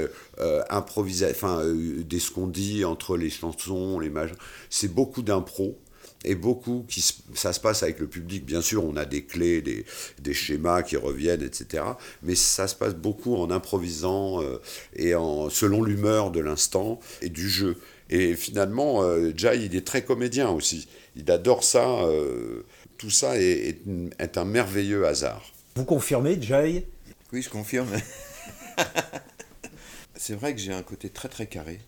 improvisation, 0.69 1.35
enfin, 1.35 1.63
des 1.65 2.19
ce 2.19 2.31
qu'on 2.31 2.47
dit 2.47 2.85
entre 2.85 3.17
les 3.17 3.29
chansons, 3.29 3.99
les 3.99 4.09
machins, 4.09 4.35
c'est 4.69 4.93
beaucoup 4.93 5.21
d'impro. 5.21 5.77
Et 6.27 6.35
beaucoup, 6.35 6.85
qui 6.89 7.01
se- 7.01 7.13
ça 7.35 7.53
se 7.53 7.59
passe 7.59 7.83
avec 7.83 7.99
le 7.99 8.07
public. 8.07 8.45
Bien 8.45 8.61
sûr, 8.61 8.83
on 8.83 8.95
a 8.97 9.05
des 9.05 9.23
clés, 9.25 9.61
des, 9.61 9.85
des 10.19 10.33
schémas 10.33 10.81
qui 10.83 10.97
reviennent, 10.97 11.43
etc. 11.43 11.83
Mais 12.23 12.35
ça 12.35 12.67
se 12.67 12.75
passe 12.75 12.95
beaucoup 12.95 13.35
en 13.35 13.51
improvisant 13.51 14.41
euh, 14.41 14.59
et 14.95 15.15
en, 15.15 15.49
selon 15.49 15.83
l'humeur 15.83 16.31
de 16.31 16.39
l'instant 16.39 16.99
et 17.21 17.29
du 17.29 17.47
jeu. 17.49 17.77
Et 18.09 18.35
finalement, 18.35 19.03
euh, 19.03 19.31
Jai, 19.35 19.65
il 19.65 19.75
est 19.75 19.85
très 19.85 20.03
comédien 20.03 20.49
aussi. 20.49 20.87
Il 21.15 21.29
adore 21.31 21.63
ça. 21.63 21.87
euh, 22.05 22.63
tout 22.97 23.09
ça 23.09 23.37
est, 23.39 23.69
est 23.69 23.81
est 24.19 24.37
un 24.37 24.45
merveilleux 24.45 25.05
hasard. 25.05 25.43
Vous 25.75 25.85
confirmez, 25.85 26.41
Jai? 26.41 26.87
Oui, 27.33 27.41
je 27.41 27.49
confirme. 27.49 27.89
c'est 30.15 30.35
vrai 30.35 30.53
que 30.55 30.61
j'ai 30.61 30.73
un 30.73 30.83
côté 30.83 31.09
très 31.09 31.27
très 31.29 31.47
carré, 31.47 31.79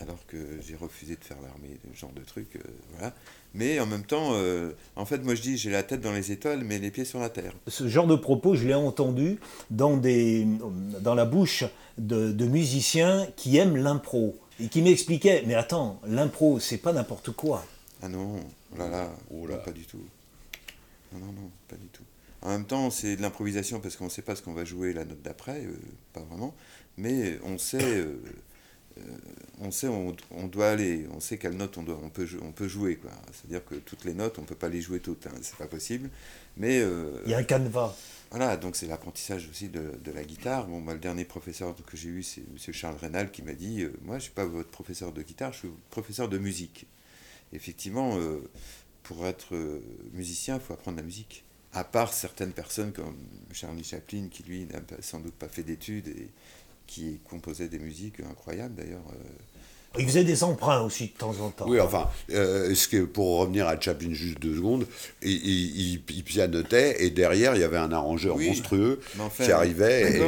alors 0.00 0.18
que 0.26 0.36
j'ai 0.66 0.76
refusé 0.76 1.14
de 1.16 1.22
faire 1.22 1.36
l'armée, 1.42 1.78
ce 1.94 1.98
genre 2.00 2.12
de 2.12 2.22
truc, 2.22 2.56
euh, 2.56 2.60
voilà. 2.92 3.14
Mais 3.52 3.78
en 3.80 3.86
même 3.86 4.04
temps, 4.04 4.30
euh, 4.32 4.72
en 4.96 5.04
fait, 5.04 5.18
moi 5.18 5.34
je 5.34 5.42
dis 5.42 5.58
j'ai 5.58 5.70
la 5.70 5.82
tête 5.82 6.00
dans 6.00 6.12
les 6.12 6.32
étoiles, 6.32 6.64
mais 6.64 6.78
les 6.78 6.90
pieds 6.90 7.04
sur 7.04 7.18
la 7.20 7.28
terre. 7.28 7.52
Ce 7.68 7.86
genre 7.88 8.06
de 8.06 8.16
propos, 8.16 8.54
je 8.54 8.66
l'ai 8.66 8.74
entendu 8.74 9.38
dans, 9.70 9.96
des, 9.96 10.46
dans 11.00 11.14
la 11.14 11.24
bouche 11.26 11.64
de, 11.98 12.32
de 12.32 12.44
musiciens 12.46 13.26
qui 13.36 13.56
aiment 13.58 13.76
l'impro 13.76 14.38
et 14.58 14.68
qui 14.68 14.80
m'expliquaient 14.82 15.42
Mais 15.46 15.54
attends, 15.54 16.00
l'impro, 16.06 16.58
c'est 16.60 16.78
pas 16.78 16.92
n'importe 16.92 17.30
quoi. 17.32 17.64
Ah 18.02 18.08
non, 18.08 18.36
oh 18.72 18.78
là 18.78 18.88
là, 18.88 19.12
Oh 19.30 19.46
là. 19.46 19.56
non, 19.56 19.62
pas 19.62 19.72
du 19.72 19.84
tout. 19.84 20.04
Non, 21.12 21.18
non, 21.18 21.32
non, 21.32 21.50
pas 21.68 21.76
du 21.76 21.88
tout. 21.88 22.04
En 22.42 22.48
même 22.50 22.64
temps, 22.64 22.90
c'est 22.90 23.16
de 23.16 23.20
l'improvisation 23.22 23.80
parce 23.80 23.96
qu'on 23.96 24.04
ne 24.06 24.10
sait 24.10 24.22
pas 24.22 24.34
ce 24.34 24.40
qu'on 24.40 24.54
va 24.54 24.64
jouer 24.64 24.94
la 24.94 25.04
note 25.04 25.20
d'après, 25.20 25.62
euh, 25.64 25.74
pas 26.14 26.20
vraiment, 26.20 26.54
mais 26.96 27.38
on 27.44 27.58
sait, 27.58 28.04
on 29.60 29.70
sait, 29.70 29.88
on, 29.88 30.16
on 30.30 30.46
doit 30.46 30.70
aller, 30.70 31.06
on 31.14 31.20
sait 31.20 31.38
quelle 31.38 31.56
note 31.56 31.76
on 31.78 31.82
doit, 31.82 31.98
on 32.02 32.08
peut, 32.10 32.26
on 32.42 32.52
peut 32.52 32.68
jouer. 32.68 32.98
C'est-à-dire 33.32 33.64
que 33.64 33.74
toutes 33.76 34.04
les 34.04 34.14
notes, 34.14 34.38
on 34.38 34.42
peut 34.42 34.54
pas 34.54 34.68
les 34.68 34.80
jouer 34.80 35.00
toutes, 35.00 35.26
hein, 35.26 35.32
c'est 35.42 35.56
pas 35.56 35.66
possible. 35.66 36.10
Mais 36.56 36.80
euh, 36.80 37.20
Il 37.24 37.30
y 37.30 37.34
a 37.34 37.38
un 37.38 37.44
canevas. 37.44 37.94
voilà, 38.30 38.56
donc 38.56 38.76
c'est 38.76 38.86
l'apprentissage 38.86 39.48
aussi 39.50 39.68
de, 39.68 39.92
de 40.02 40.10
la 40.12 40.24
guitare. 40.24 40.66
Bon, 40.66 40.84
le 40.90 40.98
dernier 40.98 41.24
professeur 41.24 41.74
que 41.86 41.96
j'ai 41.96 42.08
eu, 42.08 42.22
c'est 42.22 42.40
M. 42.40 42.72
Charles 42.72 42.96
Rénal 42.96 43.30
qui 43.30 43.42
m'a 43.42 43.54
dit 43.54 43.82
euh, 43.82 43.92
Moi, 44.02 44.14
je 44.14 44.20
ne 44.20 44.24
suis 44.24 44.32
pas 44.32 44.44
votre 44.46 44.70
professeur 44.70 45.12
de 45.12 45.22
guitare, 45.22 45.52
je 45.52 45.58
suis 45.60 45.70
professeur 45.90 46.28
de 46.28 46.38
musique. 46.38 46.86
Effectivement, 47.52 48.16
euh, 48.16 48.40
pour 49.02 49.26
être 49.26 49.54
euh, 49.54 49.80
musicien, 50.12 50.56
il 50.56 50.60
faut 50.60 50.72
apprendre 50.72 50.96
la 50.98 51.02
musique. 51.02 51.44
À 51.72 51.84
part 51.84 52.12
certaines 52.12 52.52
personnes 52.52 52.92
comme 52.92 53.16
Charlie 53.52 53.84
Chaplin, 53.84 54.26
qui 54.28 54.42
lui 54.42 54.66
n'a 54.66 54.80
sans 55.00 55.20
doute 55.20 55.34
pas 55.34 55.48
fait 55.48 55.62
d'études 55.62 56.08
et 56.08 56.28
qui 56.90 57.20
composait 57.28 57.68
des 57.68 57.78
musiques 57.78 58.20
incroyables 58.28 58.74
d'ailleurs. 58.74 59.04
euh, 59.12 59.98
Il 59.98 60.06
faisait 60.06 60.24
des 60.24 60.42
emprunts 60.44 60.82
aussi 60.82 61.06
de 61.08 61.18
temps 61.18 61.34
en 61.40 61.50
temps. 61.50 61.66
Oui, 61.68 61.80
enfin, 61.80 62.08
euh, 62.32 62.74
ce 62.74 62.86
que, 62.88 63.04
pour 63.04 63.38
revenir 63.38 63.66
à 63.68 63.78
Chaplin 63.80 64.12
juste 64.12 64.38
deux 64.40 64.54
secondes, 64.56 64.86
il, 65.22 65.30
il, 65.32 65.80
il- 65.94 66.02
il 66.16 66.24
pianotait 66.24 67.04
et 67.04 67.10
derrière, 67.10 67.54
il 67.54 67.60
y 67.60 67.64
avait 67.64 67.76
un 67.76 67.92
arrangeur 67.92 68.36
Oui, 68.36 68.48
monstrueux 68.48 69.00
mais 69.16 69.22
enfin, 69.24 69.44
qui 69.44 69.52
arrivait. 69.52 70.18
et- 70.18 70.22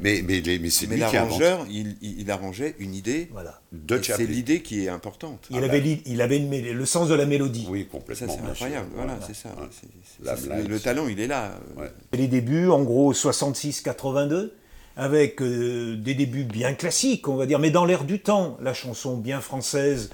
mais 0.00 0.22
mais, 0.22 0.40
les- 0.40 0.58
mais 0.60 0.70
c'est 0.70 0.86
Mais 0.86 0.94
lui 0.94 1.00
l'arrangeur, 1.00 1.66
il, 1.70 1.96
il, 2.02 2.30
arrangeait 2.30 2.74
une 2.78 2.94
idée. 2.94 3.28
Voilà. 3.32 3.60
de 3.72 3.94
et 3.96 3.98
C'est 3.98 4.04
Chaplin. 4.04 4.26
l'idée 4.26 4.62
qui 4.62 4.84
est 4.84 4.88
importante. 4.88 5.46
Il 5.50 5.64
avait, 5.64 6.00
il 6.06 6.20
avait 6.22 6.36
une 6.38 6.72
le 6.72 6.86
sens 6.86 7.08
de 7.08 7.14
la 7.14 7.26
mélodie. 7.26 7.66
Oui, 7.68 7.82
Ça, 7.90 7.98
complètement. 7.98 8.36
c'est 8.44 8.50
incroyable. 8.50 8.88
Voilà, 8.94 9.18
c'est 9.26 9.34
ça. 9.34 9.48
Ouais. 9.58 10.62
Le 10.68 10.78
talent, 10.78 11.08
il 11.08 11.18
est 11.18 11.26
là. 11.26 11.58
euh, 11.76 11.80
Ouais. 11.82 11.90
Les 12.12 12.28
débuts, 12.28 12.68
en 12.68 12.82
gros, 12.84 13.12
66-82, 13.12 14.52
avec 14.98 15.40
euh, 15.40 15.96
des 15.96 16.14
débuts 16.14 16.42
bien 16.44 16.74
classiques, 16.74 17.28
on 17.28 17.36
va 17.36 17.46
dire, 17.46 17.60
mais 17.60 17.70
dans 17.70 17.84
l'air 17.84 18.02
du 18.04 18.18
temps, 18.20 18.58
la 18.60 18.74
chanson 18.74 19.16
bien 19.16 19.40
française, 19.40 20.10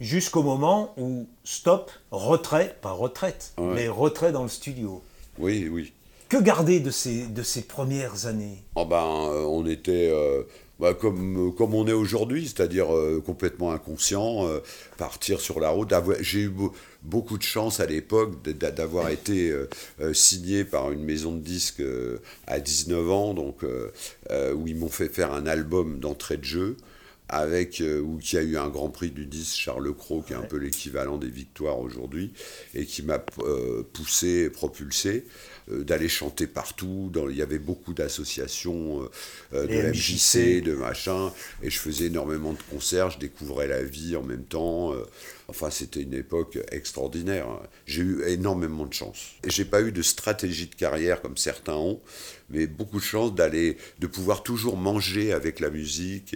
jusqu'au 0.00 0.42
moment 0.42 0.94
où, 0.96 1.26
stop, 1.44 1.92
retrait, 2.10 2.76
pas 2.80 2.90
retraite, 2.92 3.52
Ouais. 3.58 3.74
mais 3.74 3.88
retrait 3.88 4.32
dans 4.32 4.42
le 4.42 4.48
studio. 4.48 5.02
Oui, 5.38 5.68
oui. 5.70 5.92
Que 6.30 6.38
garder 6.38 6.80
de 6.80 6.90
ces, 6.90 7.26
de 7.26 7.42
ces 7.42 7.62
premières 7.62 8.26
années? 8.26 8.62
Oh 8.76 8.86
ben, 8.86 8.96
euh, 8.96 9.42
on 9.44 9.66
était 9.66 10.10
euh, 10.10 10.42
bah, 10.80 10.94
comme, 10.94 11.54
comme 11.54 11.74
on 11.74 11.86
est 11.86 11.92
aujourd'hui, 11.92 12.46
c'est-à-dire 12.46 12.94
euh, 12.96 13.22
complètement 13.24 13.72
inconscient, 13.72 14.48
partir 14.96 15.38
sur 15.38 15.60
la 15.60 15.68
route. 15.68 15.92
avoir- 15.92 16.16
J'ai 16.22 16.40
eu 16.40 16.52
beaucoup 17.04 17.38
de 17.38 17.42
chance 17.42 17.80
à 17.80 17.86
l'époque 17.86 18.42
d'avoir 18.48 19.10
été 19.10 19.50
euh, 19.50 19.68
euh, 20.00 20.14
signé 20.14 20.64
par 20.64 20.90
une 20.90 21.04
maison 21.04 21.32
de 21.32 21.40
disques 21.40 21.80
euh, 21.80 22.18
à 22.46 22.58
19 22.58 23.10
ans, 23.10 23.34
donc, 23.34 23.62
où 23.62 24.66
ils 24.66 24.76
m'ont 24.76 24.88
fait 24.88 25.08
faire 25.08 25.32
un 25.32 25.46
album 25.46 26.00
d'entrée 26.00 26.38
de 26.38 26.44
jeu. 26.44 26.76
Avec, 27.30 27.80
euh, 27.80 28.00
où 28.00 28.18
qui 28.18 28.36
a 28.36 28.42
eu 28.42 28.58
un 28.58 28.68
grand 28.68 28.90
prix 28.90 29.10
du 29.10 29.24
disque, 29.24 29.56
Charles 29.56 29.94
Cros, 29.94 30.20
qui 30.20 30.34
est 30.34 30.36
un 30.36 30.42
peu 30.42 30.58
l'équivalent 30.58 31.16
des 31.16 31.30
victoires 31.30 31.78
aujourd'hui, 31.78 32.34
et 32.74 32.84
qui 32.84 33.02
m'a 33.02 33.24
euh, 33.38 33.82
poussé, 33.94 34.50
propulsé, 34.50 35.24
euh, 35.70 35.84
d'aller 35.84 36.10
chanter 36.10 36.46
partout. 36.46 37.08
Dans, 37.10 37.30
il 37.30 37.36
y 37.36 37.40
avait 37.40 37.58
beaucoup 37.58 37.94
d'associations, 37.94 39.08
de 39.52 39.90
MJC, 39.90 40.60
de 40.62 40.74
machin, 40.74 41.32
et 41.62 41.70
je 41.70 41.78
faisais 41.78 42.06
énormément 42.06 42.52
de 42.52 42.62
concerts, 42.70 43.08
je 43.08 43.18
découvrais 43.18 43.68
la 43.68 43.82
vie 43.82 44.16
en 44.16 44.22
même 44.22 44.44
temps. 44.44 44.92
Enfin, 45.48 45.70
c'était 45.70 46.02
une 46.02 46.14
époque 46.14 46.58
extraordinaire. 46.72 47.48
hein. 47.48 47.60
J'ai 47.86 48.02
eu 48.02 48.22
énormément 48.26 48.86
de 48.86 48.92
chance. 48.92 49.32
Et 49.44 49.50
j'ai 49.50 49.64
pas 49.64 49.80
eu 49.82 49.92
de 49.92 50.02
stratégie 50.02 50.66
de 50.66 50.74
carrière 50.74 51.20
comme 51.22 51.36
certains 51.36 51.74
ont, 51.76 52.00
mais 52.50 52.66
beaucoup 52.66 52.98
de 52.98 53.04
chance 53.04 53.34
d'aller, 53.34 53.76
de 53.98 54.06
pouvoir 54.06 54.42
toujours 54.42 54.76
manger 54.76 55.32
avec 55.32 55.60
la 55.60 55.70
musique 55.70 56.34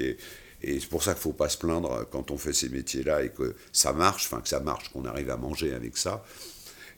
et 0.62 0.80
c'est 0.80 0.88
pour 0.88 1.02
ça 1.02 1.12
qu'il 1.12 1.20
ne 1.20 1.22
faut 1.22 1.32
pas 1.32 1.48
se 1.48 1.56
plaindre 1.58 2.04
quand 2.10 2.30
on 2.30 2.36
fait 2.36 2.52
ces 2.52 2.68
métiers-là 2.68 3.22
et 3.22 3.30
que 3.30 3.54
ça 3.72 3.92
marche, 3.92 4.26
enfin 4.26 4.40
que 4.40 4.48
ça 4.48 4.60
marche, 4.60 4.88
qu'on 4.88 5.04
arrive 5.04 5.30
à 5.30 5.36
manger 5.36 5.72
avec 5.72 5.96
ça. 5.96 6.24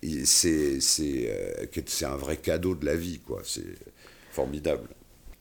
Euh, 0.03 0.25
c'est 0.25 2.05
un 2.07 2.17
vrai 2.17 2.39
cadeau 2.39 2.75
de 2.75 2.87
la 2.87 2.97
vie, 2.97 3.21
quoi. 3.21 3.43
C'est 3.45 3.77
formidable. 4.31 4.89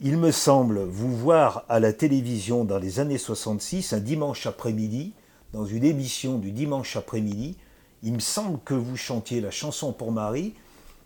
il 0.02 0.18
me 0.18 0.32
semble 0.32 0.80
vous 0.84 1.16
voir 1.16 1.66
à 1.70 1.80
la 1.80 1.94
télévision 1.94 2.66
dans 2.66 2.80
les 2.80 3.00
années 3.00 3.18
66, 3.18 3.94
un 3.94 4.00
dimanche 4.00 4.46
après-midi, 4.46 5.14
dans 5.54 5.66
une 5.66 5.84
émission 5.84 6.38
du 6.38 6.52
dimanche 6.52 6.96
après-midi. 6.96 7.56
Il 8.04 8.14
me 8.14 8.20
semble 8.20 8.60
que 8.64 8.74
vous 8.74 8.98
chantiez 8.98 9.42
la 9.42 9.52
chanson 9.52 9.94
pour 9.94 10.12
Marie. 10.12 10.54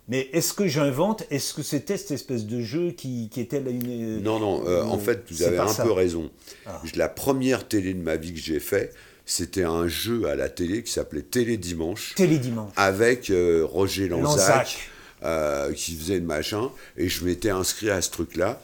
Mais 0.10 0.30
est-ce 0.34 0.54
que 0.54 0.68
j'invente? 0.68 1.24
Est-ce 1.32 1.54
que 1.54 1.64
c'était 1.64 1.98
cette 1.98 2.12
espèce 2.12 2.46
de 2.46 2.62
jeu 2.62 2.92
qui, 2.92 3.30
était 3.38 3.62
là 3.62 3.72
une... 3.72 4.22
Non, 4.22 4.38
non, 4.38 4.68
euh, 4.68 4.84
en 4.84 4.98
fait, 4.98 5.24
vous 5.32 5.44
avez 5.44 5.60
un 5.60 5.74
peu 5.74 5.92
raison. 5.92 6.30
Ah. 6.66 6.82
La 6.96 7.08
première 7.08 7.68
télé 7.68 7.94
de 7.94 8.02
ma 8.02 8.18
vie 8.18 8.34
que 8.34 8.40
j'ai 8.40 8.60
fait, 8.60 8.94
c'était 9.26 9.64
un 9.64 9.88
jeu 9.88 10.28
à 10.28 10.36
la 10.36 10.50
télé 10.50 10.84
qui 10.84 10.92
s'appelait 10.92 11.22
Télé 11.22 11.56
Dimanche. 11.56 12.16
Télé 12.16 12.38
Dimanche. 12.38 12.74
Avec 12.76 13.30
euh, 13.30 13.66
Roger 13.66 14.10
Lanzac, 14.10 14.90
euh, 15.24 15.72
qui 15.72 15.96
faisait 15.96 16.20
le 16.20 16.26
machin. 16.26 16.70
Et 16.98 17.08
je 17.08 17.24
m'étais 17.24 17.50
inscrit 17.50 17.90
à 17.90 18.02
ce 18.02 18.12
truc-là. 18.12 18.62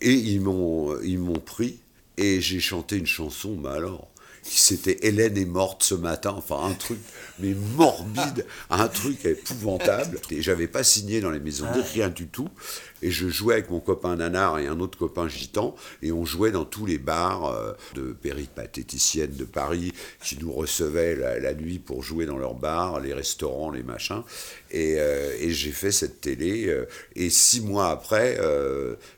Et 0.00 0.12
ils 0.12 0.40
m'ont, 0.40 1.00
ils 1.02 1.20
m'ont 1.20 1.38
pris. 1.38 1.78
Et 2.16 2.40
j'ai 2.40 2.58
chanté 2.58 2.96
une 2.96 3.06
chanson, 3.06 3.56
mais 3.62 3.68
alors, 3.68 4.09
c'était 4.58 5.06
Hélène 5.06 5.36
est 5.36 5.44
morte 5.44 5.82
ce 5.82 5.94
matin, 5.94 6.34
enfin 6.36 6.64
un 6.64 6.74
truc 6.74 6.98
mais 7.38 7.54
morbide, 7.76 8.46
un 8.70 8.88
truc 8.88 9.24
épouvantable. 9.24 10.20
Et 10.30 10.42
j'avais 10.42 10.68
pas 10.68 10.82
signé 10.82 11.20
dans 11.20 11.30
les 11.30 11.40
maisons 11.40 11.66
de 11.74 11.80
rien 11.80 12.08
du 12.08 12.26
tout. 12.26 12.48
Et 13.02 13.10
je 13.10 13.28
jouais 13.28 13.54
avec 13.54 13.70
mon 13.70 13.80
copain 13.80 14.16
Nanar 14.16 14.58
et 14.58 14.66
un 14.66 14.78
autre 14.80 14.98
copain 14.98 15.26
gitan, 15.26 15.74
et 16.02 16.12
on 16.12 16.26
jouait 16.26 16.50
dans 16.50 16.66
tous 16.66 16.84
les 16.84 16.98
bars 16.98 17.46
euh, 17.46 17.72
de 17.94 18.12
péripatéticiennes 18.12 19.34
de 19.36 19.44
Paris 19.44 19.92
qui 20.22 20.36
nous 20.38 20.52
recevaient 20.52 21.16
la, 21.16 21.54
nuit 21.54 21.78
pour 21.78 22.02
jouer 22.02 22.26
dans 22.26 22.36
leurs 22.36 22.54
bars, 22.54 23.00
les 23.00 23.14
restaurants, 23.14 23.70
les 23.70 23.82
machins. 23.82 24.22
Et, 24.72 24.96
euh, 24.98 25.34
et 25.40 25.50
j'ai 25.50 25.72
fait 25.72 25.92
cette 25.92 26.20
télé. 26.20 26.66
Euh, 26.66 26.86
et 27.16 27.30
six 27.30 27.60
mois 27.60 27.90
après, 27.90 28.38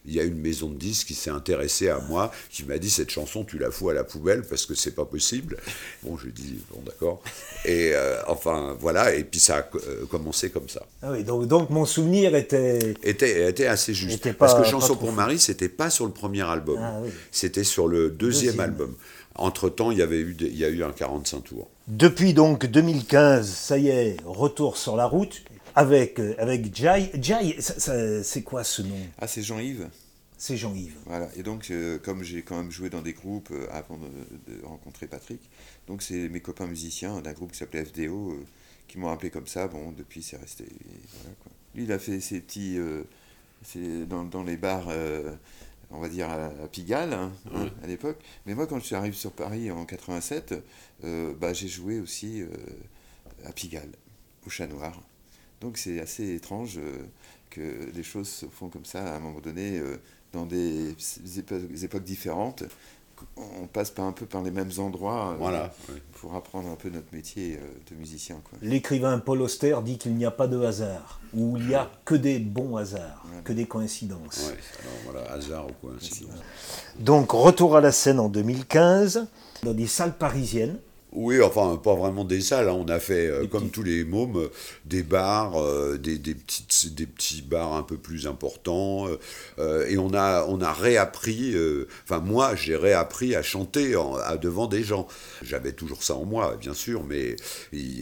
il 0.06 0.14
y 0.14 0.20
a 0.20 0.22
une 0.22 0.38
maison 0.38 0.68
de 0.68 0.76
disques 0.76 1.08
qui 1.08 1.14
s'est 1.14 1.30
intéressée 1.30 1.88
à 1.88 1.98
moi, 1.98 2.32
qui 2.50 2.64
m'a 2.64 2.78
dit 2.78 2.90
cette 2.90 3.10
chanson, 3.10 3.44
tu 3.44 3.58
la 3.58 3.70
fous 3.70 3.90
à 3.90 3.94
la 3.94 4.04
poubelle 4.04 4.42
parce 4.42 4.66
que 4.66 4.74
c'est 4.74 4.94
pas 4.94 5.04
possible. 5.04 5.56
Bon, 6.02 6.16
je 6.16 6.28
dis 6.28 6.58
bon 6.70 6.80
d'accord. 6.84 7.22
Et 7.64 7.92
enfin 8.26 8.76
voilà. 8.80 9.14
Et 9.14 9.24
puis 9.24 9.40
ça 9.40 9.58
a 9.58 9.62
commencé 10.10 10.50
comme 10.50 10.68
ça. 10.68 10.86
Ah 11.02 11.12
oui, 11.12 11.24
donc, 11.24 11.46
donc 11.46 11.70
mon 11.70 11.84
souvenir 11.84 12.34
était 12.34 12.94
était, 13.02 13.48
était 13.48 13.66
assez 13.66 13.94
juste. 13.94 14.32
Parce 14.32 14.54
que 14.54 14.64
Chanson 14.64 14.96
pour 14.96 15.12
Marie, 15.12 15.38
c'était 15.38 15.68
pas 15.68 15.90
sur 15.90 16.06
le 16.06 16.12
premier 16.12 16.42
album. 16.42 16.78
Ah 16.80 17.00
c'était 17.30 17.64
sur 17.64 17.88
le 17.88 18.10
deuxième, 18.10 18.60
album. 18.60 18.94
Entre-temps, 19.34 19.90
il 19.90 19.98
y 19.98 20.02
avait 20.02 20.20
eu, 20.20 20.36
il 20.40 20.56
y 20.56 20.64
a 20.64 20.68
eu 20.68 20.82
un 20.82 20.92
45 20.92 21.44
tours. 21.44 21.68
Depuis 21.92 22.32
donc 22.32 22.64
2015, 22.64 23.46
ça 23.46 23.76
y 23.76 23.88
est, 23.88 24.16
retour 24.24 24.78
sur 24.78 24.96
la 24.96 25.04
route 25.04 25.44
avec, 25.74 26.18
euh, 26.20 26.34
avec 26.38 26.74
Jai. 26.74 27.10
Jai, 27.20 27.58
c'est 27.60 28.42
quoi 28.42 28.64
ce 28.64 28.80
nom? 28.80 28.96
Ah, 29.18 29.26
c'est 29.26 29.42
Jean-Yves. 29.42 29.90
C'est 30.38 30.56
Jean-Yves. 30.56 30.96
Voilà, 31.04 31.28
et 31.36 31.42
donc, 31.42 31.70
euh, 31.70 31.98
comme 31.98 32.22
j'ai 32.22 32.40
quand 32.40 32.56
même 32.56 32.70
joué 32.70 32.88
dans 32.88 33.02
des 33.02 33.12
groupes 33.12 33.50
euh, 33.50 33.66
avant 33.70 33.98
de, 33.98 34.64
rencontrer 34.64 35.06
Patrick, 35.06 35.42
donc 35.86 36.00
c'est 36.00 36.30
mes 36.30 36.40
copains 36.40 36.66
musiciens 36.66 37.20
d'un 37.20 37.34
groupe 37.34 37.52
qui 37.52 37.58
s'appelait 37.58 37.84
FDO 37.84 38.38
qui 38.88 38.96
m'ont 38.96 39.10
appelé 39.10 39.28
comme 39.28 39.46
ça. 39.46 39.68
Bon, 39.68 39.92
depuis, 39.92 40.22
c'est 40.22 40.38
resté. 40.38 40.64
Lui, 41.74 41.84
il 41.84 41.92
a 41.92 41.98
fait 41.98 42.20
ses 42.20 42.40
petits 42.40 42.78
dans, 44.08 44.24
dans, 44.24 44.42
les 44.42 44.56
bars, 44.56 44.88
on 45.92 46.00
va 46.00 46.08
dire 46.08 46.30
à, 46.30 46.50
Pigalle, 46.68 47.12
hein, 47.12 47.32
hein, 47.54 47.68
à 47.82 47.86
l'époque. 47.86 48.18
Mais 48.46 48.54
moi, 48.54 48.66
quand 48.66 48.78
je 48.78 48.86
suis 48.86 48.94
arrivé 48.94 49.14
sur 49.14 49.32
Paris 49.32 49.70
en 49.70 49.84
87, 49.84 50.54
euh, 51.04 51.34
bah, 51.34 51.52
j'ai 51.52 51.68
joué 51.68 52.00
aussi 52.00 52.42
euh, 52.42 52.48
à 53.44 53.52
Pigalle, 53.52 53.92
au 54.46 54.50
Chat 54.50 54.66
Noir. 54.66 55.00
Donc 55.60 55.78
c'est 55.78 56.00
assez 56.00 56.34
étrange 56.34 56.80
que 57.50 57.90
les 57.94 58.02
choses 58.02 58.28
se 58.28 58.46
font 58.46 58.68
comme 58.68 58.84
ça 58.84 59.14
à 59.14 59.16
un 59.16 59.20
moment 59.20 59.40
donné, 59.40 59.80
dans 60.32 60.44
des 60.44 60.96
époques 61.84 62.02
différentes 62.02 62.64
on 63.36 63.66
passe 63.66 63.90
pas 63.90 64.02
un 64.02 64.12
peu 64.12 64.26
par 64.26 64.42
les 64.42 64.50
mêmes 64.50 64.70
endroits 64.78 65.30
euh, 65.30 65.36
voilà, 65.38 65.72
pour 66.20 66.34
apprendre 66.34 66.68
un 66.68 66.74
peu 66.74 66.90
notre 66.90 67.12
métier 67.12 67.58
euh, 67.60 67.66
de 67.90 67.96
musicien. 67.96 68.36
L'écrivain 68.60 69.18
Paul 69.18 69.42
Auster 69.42 69.76
dit 69.84 69.98
qu'il 69.98 70.14
n'y 70.14 70.24
a 70.24 70.30
pas 70.30 70.46
de 70.46 70.60
hasard, 70.62 71.20
ou 71.34 71.56
il 71.56 71.68
n'y 71.68 71.74
a 71.74 71.90
que 72.04 72.14
des 72.14 72.38
bons 72.38 72.76
hasards, 72.76 73.24
que 73.44 73.52
des 73.52 73.66
coïncidences. 73.66 74.48
alors 74.80 74.94
voilà, 75.04 75.32
hasard 75.32 75.66
ou 75.66 75.86
coïncidence. 75.86 76.30
Donc, 76.98 77.32
retour 77.32 77.76
à 77.76 77.80
la 77.80 77.92
scène 77.92 78.20
en 78.20 78.28
2015, 78.28 79.26
dans 79.62 79.74
des 79.74 79.86
salles 79.86 80.16
parisiennes. 80.16 80.78
Oui, 81.14 81.42
enfin, 81.42 81.76
pas 81.76 81.94
vraiment 81.94 82.24
des 82.24 82.40
salles. 82.40 82.68
Hein. 82.68 82.76
On 82.78 82.88
a 82.88 82.98
fait, 82.98 83.26
euh, 83.26 83.46
comme 83.46 83.68
tous 83.68 83.82
les 83.82 84.02
mômes, 84.02 84.38
euh, 84.38 84.48
des 84.86 85.02
bars, 85.02 85.62
euh, 85.62 85.98
des, 85.98 86.16
des, 86.16 86.34
petites, 86.34 86.94
des 86.94 87.04
petits 87.04 87.42
bars 87.42 87.74
un 87.74 87.82
peu 87.82 87.98
plus 87.98 88.26
importants. 88.26 89.06
et 89.58 89.98
on 89.98 90.14
a, 90.14 90.46
on 90.48 90.60
a 90.60 90.72
réappris, 90.72 91.54
enfin, 92.04 92.20
moi, 92.20 92.54
j'ai 92.54 92.76
réappris 92.76 93.34
à 93.34 93.42
chanter 93.42 93.94
à, 94.24 94.36
devant 94.36 94.66
des 94.66 94.82
gens. 94.82 95.06
J'avais 95.42 95.72
toujours 95.72 96.02
ça 96.02 96.14
en 96.14 96.24
moi, 96.24 96.56
bien 96.58 96.74
sûr, 96.74 97.04
mais 97.04 97.36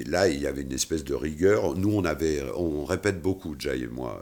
là, 0.06 0.28
il 0.28 0.40
y 0.40 0.46
avait 0.46 0.62
une 0.62 0.72
espèce 0.72 1.04
de 1.04 1.14
rigueur. 1.14 1.74
Nous, 1.74 1.92
on, 1.92 2.04
avait, 2.04 2.42
on 2.56 2.84
répète 2.84 3.20
beaucoup, 3.20 3.56
Jay 3.58 3.80
et 3.80 3.86
moi. 3.88 4.20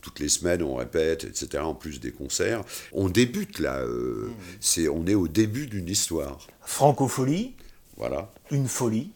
Toutes 0.00 0.20
les 0.20 0.28
semaines, 0.28 0.62
on 0.62 0.76
répète, 0.76 1.24
etc., 1.24 1.62
en 1.64 1.74
plus 1.74 1.98
des 2.00 2.12
concerts. 2.12 2.62
On 2.92 3.08
débute 3.08 3.58
là. 3.58 3.84
Mmh. 3.84 4.30
c'est, 4.60 4.88
on 4.88 5.06
est 5.06 5.14
au 5.14 5.28
début 5.28 5.66
d'une 5.66 5.88
histoire. 5.88 6.46
Francophonie 6.62 7.54
voilà. 7.98 8.30
Une 8.50 8.68
folie. 8.68 9.10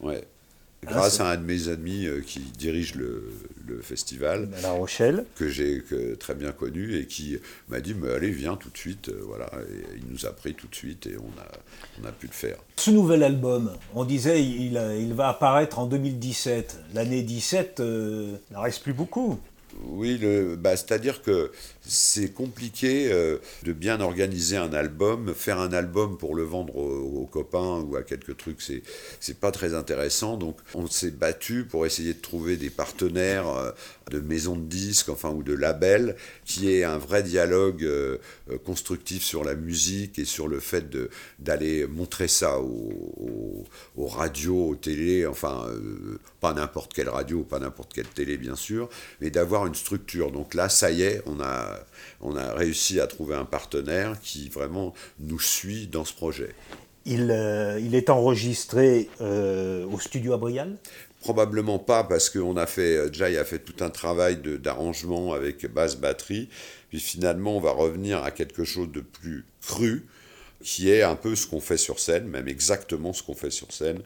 Ouais. 0.00 0.24
Ah, 0.86 0.90
Grâce 0.90 1.20
à 1.20 1.30
un 1.30 1.36
de 1.36 1.44
mes 1.44 1.68
amis 1.68 2.06
euh, 2.06 2.22
qui 2.26 2.40
dirige 2.40 2.96
le, 2.96 3.30
festival. 3.82 4.50
La 4.62 4.72
Rochelle. 4.72 5.24
Que 5.36 5.48
j'ai 5.48 5.82
très 6.18 6.34
bien 6.34 6.52
connu 6.52 6.96
et 6.96 7.06
qui 7.06 7.38
m'a 7.68 7.80
dit 7.80 7.94
mais 7.94 8.12
Allez, 8.12 8.30
viens 8.30 8.56
tout 8.56 8.68
de 8.68 8.76
suite. 8.76 9.08
Euh, 9.08 9.22
voilà. 9.26 9.46
Et 9.70 9.98
il 9.98 10.12
nous 10.12 10.26
a 10.26 10.32
pris 10.32 10.54
tout 10.54 10.66
de 10.66 10.74
suite 10.74 11.06
et 11.06 11.16
on 11.16 11.40
a, 11.40 11.46
on 12.02 12.06
a 12.06 12.12
pu 12.12 12.26
le 12.26 12.32
faire. 12.32 12.56
Ce 12.76 12.90
nouvel 12.90 13.22
album, 13.22 13.72
on 13.94 14.04
disait 14.04 14.44
il, 14.44 14.80
il 14.98 15.14
va 15.14 15.28
apparaître 15.28 15.78
en 15.78 15.86
2017. 15.86 16.80
L'année 16.94 17.22
17, 17.22 17.80
euh, 17.80 18.36
il 18.50 18.54
n'en 18.54 18.62
reste 18.62 18.82
plus 18.82 18.92
beaucoup. 18.92 19.38
Oui, 19.84 20.20
bah, 20.58 20.76
c'est-à-dire 20.76 21.22
que 21.22 21.50
c'est 21.84 22.32
compliqué 22.32 23.12
euh, 23.12 23.38
de 23.64 23.72
bien 23.72 24.00
organiser 24.00 24.56
un 24.56 24.72
album. 24.72 25.34
Faire 25.34 25.58
un 25.58 25.72
album 25.72 26.16
pour 26.16 26.34
le 26.34 26.44
vendre 26.44 26.76
aux, 26.76 27.26
copains 27.26 27.80
ou 27.80 27.96
à 27.96 28.02
quelques 28.02 28.36
trucs, 28.36 28.62
c'est, 28.62 28.82
c'est 29.20 29.38
pas 29.38 29.50
très 29.50 29.74
intéressant. 29.74 30.36
Donc 30.36 30.58
on 30.74 30.86
s'est 30.86 31.10
battu 31.10 31.64
pour 31.64 31.86
essayer 31.86 32.14
de 32.14 32.20
trouver 32.20 32.56
des 32.56 32.70
partenaires 32.70 33.48
euh, 33.48 33.70
de 34.10 34.20
maisons 34.20 34.56
de 34.56 34.64
disques, 34.64 35.08
enfin, 35.08 35.30
ou 35.30 35.42
de 35.42 35.54
labels, 35.54 36.16
qui 36.44 36.70
aient 36.72 36.84
un 36.84 36.98
vrai 36.98 37.22
dialogue 37.22 37.84
euh, 37.84 38.18
constructif 38.64 39.22
sur 39.22 39.42
la 39.42 39.54
musique 39.54 40.18
et 40.18 40.24
sur 40.24 40.48
le 40.48 40.60
fait 40.60 40.88
de, 40.88 41.10
d'aller 41.38 41.86
montrer 41.86 42.28
ça 42.28 42.60
aux, 42.60 43.64
aux, 43.96 44.06
radios, 44.06 44.68
aux 44.68 44.76
télés, 44.76 45.26
enfin, 45.26 45.66
pas 46.40 46.52
n'importe 46.52 46.92
quelle 46.92 47.08
radio, 47.08 47.42
pas 47.42 47.58
n'importe 47.58 47.92
quelle 47.94 48.08
télé, 48.08 48.36
bien 48.36 48.56
sûr, 48.56 48.88
mais 49.20 49.30
d'avoir 49.30 49.66
une 49.66 49.74
structure. 49.74 50.30
Donc 50.30 50.54
là, 50.54 50.68
ça 50.68 50.90
y 50.90 51.02
est, 51.02 51.22
on 51.26 51.40
a 51.40 51.71
on 52.20 52.36
a 52.36 52.52
réussi 52.54 53.00
à 53.00 53.06
trouver 53.06 53.34
un 53.34 53.44
partenaire 53.44 54.18
qui 54.22 54.48
vraiment 54.48 54.94
nous 55.18 55.40
suit 55.40 55.86
dans 55.86 56.04
ce 56.04 56.14
projet. 56.14 56.54
Il, 57.04 57.30
euh, 57.30 57.78
est 57.92 58.10
enregistré 58.10 59.08
euh, 59.20 59.84
au 59.86 59.98
studio 59.98 60.34
Abrial 60.34 60.76
Probablement 61.20 61.78
pas, 61.78 62.04
parce 62.04 62.30
qu'on 62.30 62.56
a 62.56 62.66
fait, 62.66 62.96
euh, 62.96 63.12
Jay 63.12 63.38
a 63.38 63.44
fait 63.44 63.60
tout 63.60 63.84
un 63.84 63.90
travail 63.90 64.38
d'arrangement 64.58 65.32
avec 65.32 65.66
basse 65.72 65.96
batterie, 65.96 66.48
puis 66.90 67.00
finalement 67.00 67.56
on 67.56 67.60
va 67.60 67.70
revenir 67.70 68.22
à 68.22 68.30
quelque 68.30 68.64
chose 68.64 68.90
de 68.90 69.00
plus 69.00 69.44
cru, 69.66 70.06
qui 70.62 70.90
est 70.90 71.02
un 71.02 71.16
peu 71.16 71.34
ce 71.34 71.46
qu'on 71.46 71.60
fait 71.60 71.76
sur 71.76 71.98
scène, 71.98 72.26
même 72.26 72.48
exactement 72.48 73.12
ce 73.12 73.22
qu'on 73.22 73.34
fait 73.34 73.50
sur 73.50 73.72
scène, 73.72 74.02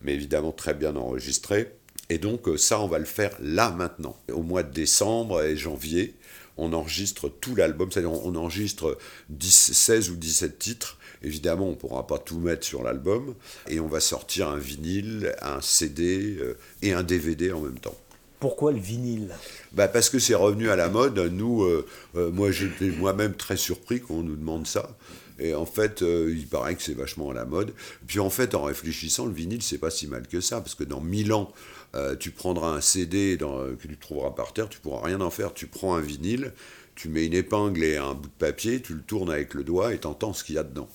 mais 0.00 0.14
évidemment 0.14 0.52
très 0.52 0.74
bien 0.74 0.94
enregistré. 0.96 1.72
Et 2.10 2.18
donc 2.18 2.48
ça, 2.58 2.80
on 2.80 2.86
va 2.86 3.00
le 3.00 3.04
faire 3.04 3.36
là 3.40 3.70
maintenant, 3.70 4.16
au 4.32 4.42
mois 4.42 4.62
de 4.62 4.72
décembre 4.72 5.42
et 5.42 5.56
janvier 5.56 6.14
on 6.56 6.72
enregistre 6.72 7.28
tout 7.28 7.54
l'album, 7.54 7.90
c'est-à-dire 7.90 8.12
on 8.12 8.34
enregistre 8.34 8.98
16 9.40 10.10
ou 10.10 10.16
17 10.16 10.58
titres. 10.58 10.98
Évidemment, 11.22 11.66
on 11.66 11.70
ne 11.70 11.76
pourra 11.76 12.06
pas 12.06 12.18
tout 12.18 12.38
mettre 12.38 12.64
sur 12.66 12.82
l'album, 12.82 13.34
et 13.68 13.80
on 13.80 13.88
va 13.88 14.00
sortir 14.00 14.48
un 14.48 14.58
vinyle, 14.58 15.34
un 15.42 15.60
CD 15.60 16.36
euh, 16.38 16.56
et 16.82 16.92
un 16.92 17.02
DVD 17.02 17.52
en 17.52 17.60
même 17.60 17.78
temps. 17.78 17.96
Pourquoi 18.38 18.72
le 18.72 18.78
vinyle? 18.78 19.34
Bah 19.72 19.88
Parce 19.88 20.10
que 20.10 20.18
c'est 20.18 20.34
revenu 20.34 20.68
à 20.68 20.76
la 20.76 20.90
mode. 20.90 21.18
Nous, 21.18 21.64
euh, 21.64 21.86
euh, 22.16 22.30
moi 22.30 22.50
j'étais 22.50 22.90
moi-même 22.90 23.34
très 23.34 23.56
surpris 23.56 24.00
qu'on 24.00 24.22
nous 24.22 24.36
demande 24.36 24.66
ça. 24.66 24.96
Et 25.38 25.54
en 25.54 25.66
fait, 25.66 26.00
il 26.02 26.46
paraît 26.46 26.76
que 26.76 26.82
c'est 26.82 26.94
vachement 26.94 27.30
à 27.30 27.34
la 27.34 27.44
mode. 27.44 27.74
Puis 28.06 28.20
en 28.20 28.30
fait, 28.30 28.54
en 28.54 28.62
réfléchissant, 28.62 29.26
le 29.26 29.34
vinyle, 29.34 29.62
c'est 29.62 29.76
pas 29.76 29.90
si 29.90 30.06
mal 30.06 30.26
que 30.26 30.40
ça, 30.40 30.62
parce 30.62 30.74
que 30.74 30.84
dans 30.84 31.02
1000 31.02 31.34
ans, 31.34 31.52
euh, 31.96 32.14
tu 32.14 32.30
prendras 32.30 32.68
un 32.68 32.80
CD 32.80 33.36
dans, 33.36 33.58
que 33.76 33.88
tu 33.88 33.96
trouveras 33.96 34.30
par 34.30 34.52
terre, 34.52 34.68
tu 34.68 34.78
pourras 34.78 35.06
rien 35.06 35.20
en 35.20 35.30
faire. 35.30 35.54
Tu 35.54 35.66
prends 35.66 35.96
un 35.96 36.00
vinyle, 36.00 36.52
tu 36.96 37.08
mets 37.08 37.26
une 37.26 37.34
épingle 37.34 37.84
et 37.84 37.96
un 37.96 38.14
bout 38.14 38.28
de 38.28 38.34
papier, 38.38 38.80
tu 38.80 38.94
le 38.94 39.02
tournes 39.02 39.30
avec 39.30 39.54
le 39.54 39.64
doigt 39.64 39.92
et 39.92 39.98
t'entends 39.98 40.32
ce 40.32 40.42
qu'il 40.42 40.54
y 40.54 40.58
a 40.58 40.64
dedans. 40.64 40.88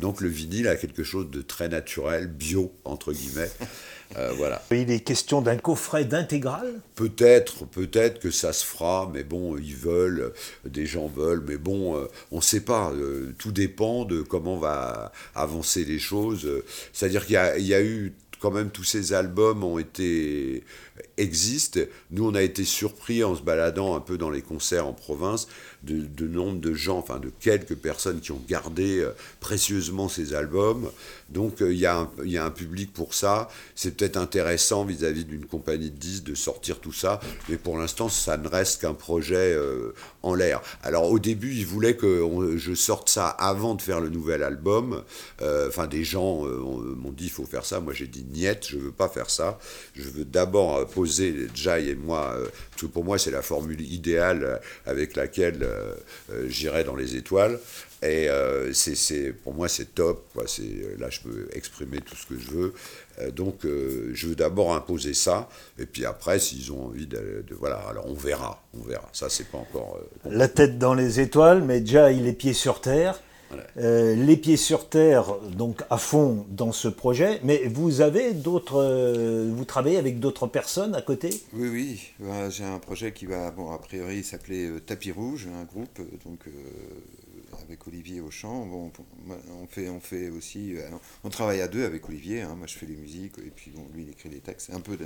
Donc 0.00 0.20
le 0.20 0.28
vinyle 0.28 0.68
a 0.68 0.76
quelque 0.76 1.02
chose 1.02 1.28
de 1.30 1.42
très 1.42 1.68
naturel, 1.68 2.28
bio, 2.28 2.72
entre 2.84 3.12
guillemets. 3.12 3.50
Euh, 4.16 4.32
voilà. 4.36 4.60
Il 4.72 4.90
est 4.90 5.00
question 5.00 5.40
d'un 5.40 5.56
coffret 5.56 6.04
d'intégral? 6.04 6.80
Peut-être, 6.96 7.64
peut-être 7.66 8.18
que 8.18 8.32
ça 8.32 8.52
se 8.52 8.64
fera, 8.64 9.08
mais 9.12 9.22
bon, 9.22 9.56
ils 9.56 9.76
veulent, 9.76 10.32
des 10.64 10.86
gens 10.86 11.06
veulent, 11.06 11.44
mais 11.46 11.56
bon, 11.56 11.96
euh, 11.96 12.06
on 12.32 12.36
ne 12.36 12.42
sait 12.42 12.62
pas. 12.62 12.90
Euh, 12.90 13.32
tout 13.38 13.52
dépend 13.52 14.04
de 14.04 14.22
comment 14.22 14.56
va 14.56 15.12
avancer 15.34 15.84
les 15.84 16.00
choses. 16.00 16.48
C'est-à-dire 16.92 17.24
qu'il 17.24 17.38
y, 17.58 17.62
y 17.62 17.74
a 17.74 17.82
eu 17.82 18.12
quand 18.40 18.50
même 18.50 18.70
tous 18.70 18.84
ces 18.84 19.12
albums 19.12 19.62
ont 19.62 19.78
été 19.78 20.64
existent. 21.16 21.80
Nous, 22.10 22.26
on 22.26 22.34
a 22.34 22.42
été 22.42 22.64
surpris 22.64 23.22
en 23.22 23.36
se 23.36 23.42
baladant 23.42 23.94
un 23.94 24.00
peu 24.00 24.18
dans 24.18 24.30
les 24.30 24.42
concerts 24.42 24.86
en 24.86 24.92
province 24.92 25.46
de, 25.82 26.26
nombre 26.26 26.60
de 26.60 26.74
gens, 26.74 26.98
enfin 26.98 27.18
de 27.18 27.30
quelques 27.40 27.74
personnes 27.74 28.20
qui 28.20 28.32
ont 28.32 28.42
gardé 28.48 29.00
euh, 29.00 29.12
précieusement 29.40 30.08
ces 30.08 30.34
albums. 30.34 30.90
Donc 31.30 31.62
euh, 31.62 31.72
il 31.72 31.78
y, 31.78 31.86
a 31.86 32.44
un 32.44 32.50
public 32.50 32.92
pour 32.92 33.14
ça. 33.14 33.48
C'est 33.74 33.96
peut-être 33.96 34.16
intéressant 34.16 34.84
vis-à-vis 34.84 35.24
d'une 35.24 35.46
compagnie 35.46 35.90
de 35.90 35.96
disques 35.96 36.24
de 36.24 36.34
sortir 36.34 36.80
tout 36.80 36.92
ça, 36.92 37.20
mais 37.48 37.56
pour 37.56 37.78
l'instant, 37.78 38.08
ça 38.08 38.36
ne 38.36 38.48
reste 38.48 38.82
qu'un 38.82 38.94
projet 38.94 39.54
euh, 39.54 39.94
en 40.22 40.34
l'air. 40.34 40.60
Alors 40.82 41.10
au 41.10 41.18
début, 41.18 41.54
ils 41.54 41.66
voulaient 41.66 41.96
que 41.96 42.26
je 42.56 42.74
sorte 42.74 43.08
ça 43.08 43.28
avant 43.28 43.74
de 43.74 43.82
faire 43.82 44.00
le 44.00 44.10
nouvel 44.10 44.42
album. 44.42 45.02
Enfin, 45.40 45.86
des 45.86 46.04
gens 46.04 46.44
m'ont 46.44 47.12
dit 47.12 47.24
il 47.24 47.30
faut 47.30 47.46
faire 47.46 47.64
ça. 47.64 47.80
Moi, 47.80 47.94
j'ai 47.94 48.06
dit 48.06 48.24
niet, 48.30 48.68
je 48.68 48.76
veux 48.76 48.92
pas 48.92 49.08
faire 49.08 49.30
ça. 49.30 49.58
Je 49.94 50.02
veux 50.02 50.24
d'abord 50.24 50.86
poser 50.88 51.48
Jai 51.54 51.90
et 51.90 51.94
moi, 51.94 52.36
parce 52.70 52.82
que 52.82 52.86
pour 52.86 53.04
moi, 53.04 53.18
c'est 53.18 53.30
la 53.30 53.42
formule 53.42 53.80
idéale 53.80 54.60
avec 54.86 55.16
laquelle 55.16 55.69
euh, 55.70 55.94
euh, 56.32 56.48
j'irai 56.48 56.84
dans 56.84 56.96
les 56.96 57.16
étoiles. 57.16 57.58
Et 58.02 58.28
euh, 58.28 58.72
c'est, 58.72 59.32
pour 59.32 59.54
moi, 59.54 59.68
c'est 59.68 59.94
top. 59.94 60.26
Quoi. 60.34 60.44
C'est, 60.46 60.98
là, 60.98 61.08
je 61.10 61.20
peux 61.20 61.48
exprimer 61.52 61.98
tout 62.00 62.16
ce 62.16 62.26
que 62.26 62.38
je 62.38 62.50
veux. 62.50 62.74
donc, 63.32 63.60
je 63.64 64.26
veux 64.26 64.34
d'abord 64.34 64.74
imposer 64.74 65.12
ça. 65.12 65.48
Et 65.78 65.86
puis 65.86 66.06
après, 66.06 66.38
s'ils 66.38 66.72
ont 66.72 66.86
envie 66.86 67.06
de, 67.06 67.44
Voilà, 67.58 67.76
alors 67.88 68.06
on 68.06 68.14
verra. 68.14 68.62
On 68.78 68.82
verra. 68.82 69.08
Ça, 69.12 69.28
c'est 69.28 69.48
pas 69.48 69.58
encore. 69.58 70.00
La 70.24 70.48
tête 70.48 70.78
dans 70.78 70.94
les 70.94 71.20
étoiles, 71.20 71.62
mais 71.62 71.80
déjà, 71.80 72.10
il 72.10 72.26
est 72.26 72.32
pieds 72.32 72.54
sur 72.54 72.80
terre. 72.80 73.20
Les 73.76 74.36
pieds 74.36 74.56
sur 74.56 74.88
terre, 74.88 75.34
donc 75.56 75.82
à 75.90 75.98
fond 75.98 76.46
dans 76.48 76.72
ce 76.72 76.88
projet, 76.88 77.40
mais 77.44 77.64
vous 77.66 78.00
avez 78.00 78.32
d'autres, 78.32 79.48
vous 79.50 79.64
travaillez 79.64 79.98
avec 79.98 80.20
d'autres 80.20 80.46
personnes 80.46 80.94
à 80.94 81.02
côté? 81.02 81.30
Oui, 81.52 81.68
oui, 81.68 82.12
j'ai 82.50 82.64
un 82.64 82.78
projet 82.78 83.12
qui 83.12 83.26
va, 83.26 83.50
bon, 83.50 83.70
a 83.72 83.78
priori 83.78 84.22
s'appeler 84.22 84.70
Tapis 84.86 85.12
Rouge, 85.12 85.48
un 85.54 85.64
groupe, 85.64 86.00
donc 86.24 86.40
avec 87.70 87.86
Olivier 87.86 88.20
au 88.20 88.30
chant. 88.30 88.66
Bon, 88.66 88.90
on 89.62 89.66
fait, 89.66 89.88
on 89.88 90.00
fait 90.00 90.28
aussi, 90.30 90.74
on 91.24 91.28
travaille 91.28 91.60
à 91.60 91.68
deux 91.68 91.84
avec 91.84 92.08
Olivier. 92.08 92.42
Hein. 92.42 92.54
moi, 92.56 92.66
je 92.66 92.76
fais 92.76 92.86
les 92.86 92.96
musiques 92.96 93.38
et 93.38 93.50
puis 93.50 93.70
bon, 93.70 93.86
lui, 93.94 94.04
il 94.04 94.10
écrit 94.10 94.28
les 94.28 94.40
textes. 94.40 94.70
Un 94.72 94.80
peu 94.80 94.98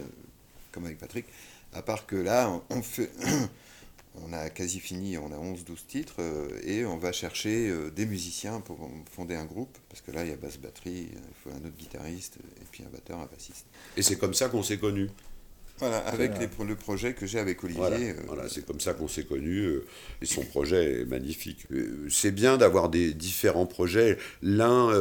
comme 0.72 0.86
avec 0.86 0.98
Patrick. 0.98 1.26
À 1.72 1.82
part 1.82 2.06
que 2.06 2.16
là, 2.16 2.60
on 2.70 2.82
fait, 2.82 3.10
on 4.22 4.32
a 4.32 4.48
quasi 4.50 4.80
fini, 4.80 5.18
on 5.18 5.32
a 5.32 5.36
11-12 5.36 5.86
titres, 5.88 6.14
euh, 6.20 6.48
et 6.64 6.84
on 6.84 6.96
va 6.96 7.12
chercher 7.12 7.68
euh, 7.68 7.90
des 7.90 8.06
musiciens 8.06 8.60
pour 8.60 8.88
fonder 9.10 9.34
un 9.34 9.44
groupe, 9.44 9.76
parce 9.88 10.00
que 10.02 10.12
là, 10.12 10.24
il 10.24 10.30
y 10.30 10.32
a 10.32 10.36
basse-batterie, 10.36 11.08
il 11.10 11.18
faut 11.42 11.50
un 11.50 11.66
autre 11.66 11.76
guitariste, 11.76 12.36
et 12.60 12.64
puis 12.70 12.84
un 12.84 12.90
batteur, 12.90 13.18
un 13.18 13.26
bassiste. 13.26 13.66
Et 13.96 14.02
c'est 14.02 14.16
comme 14.16 14.34
ça 14.34 14.48
qu'on 14.48 14.62
s'est 14.62 14.78
connus. 14.78 15.10
Voilà, 15.78 15.98
avec 16.06 16.30
le 16.38 16.76
projet 16.76 17.14
que 17.14 17.26
j'ai 17.26 17.40
avec 17.40 17.64
Olivier. 17.64 18.10
Euh, 18.10 18.14
voilà, 18.28 18.48
c'est 18.48 18.64
comme 18.64 18.78
ça 18.78 18.94
qu'on 18.94 19.08
s'est 19.08 19.24
connus, 19.24 19.80
et 20.22 20.26
son 20.26 20.44
projet 20.44 21.00
est 21.00 21.04
magnifique. 21.04 21.66
c'est 22.08 22.30
bien 22.30 22.56
d'avoir 22.56 22.88
des 22.88 23.12
différents 23.12 23.66
projets, 23.66 24.16
l'un 24.40 24.92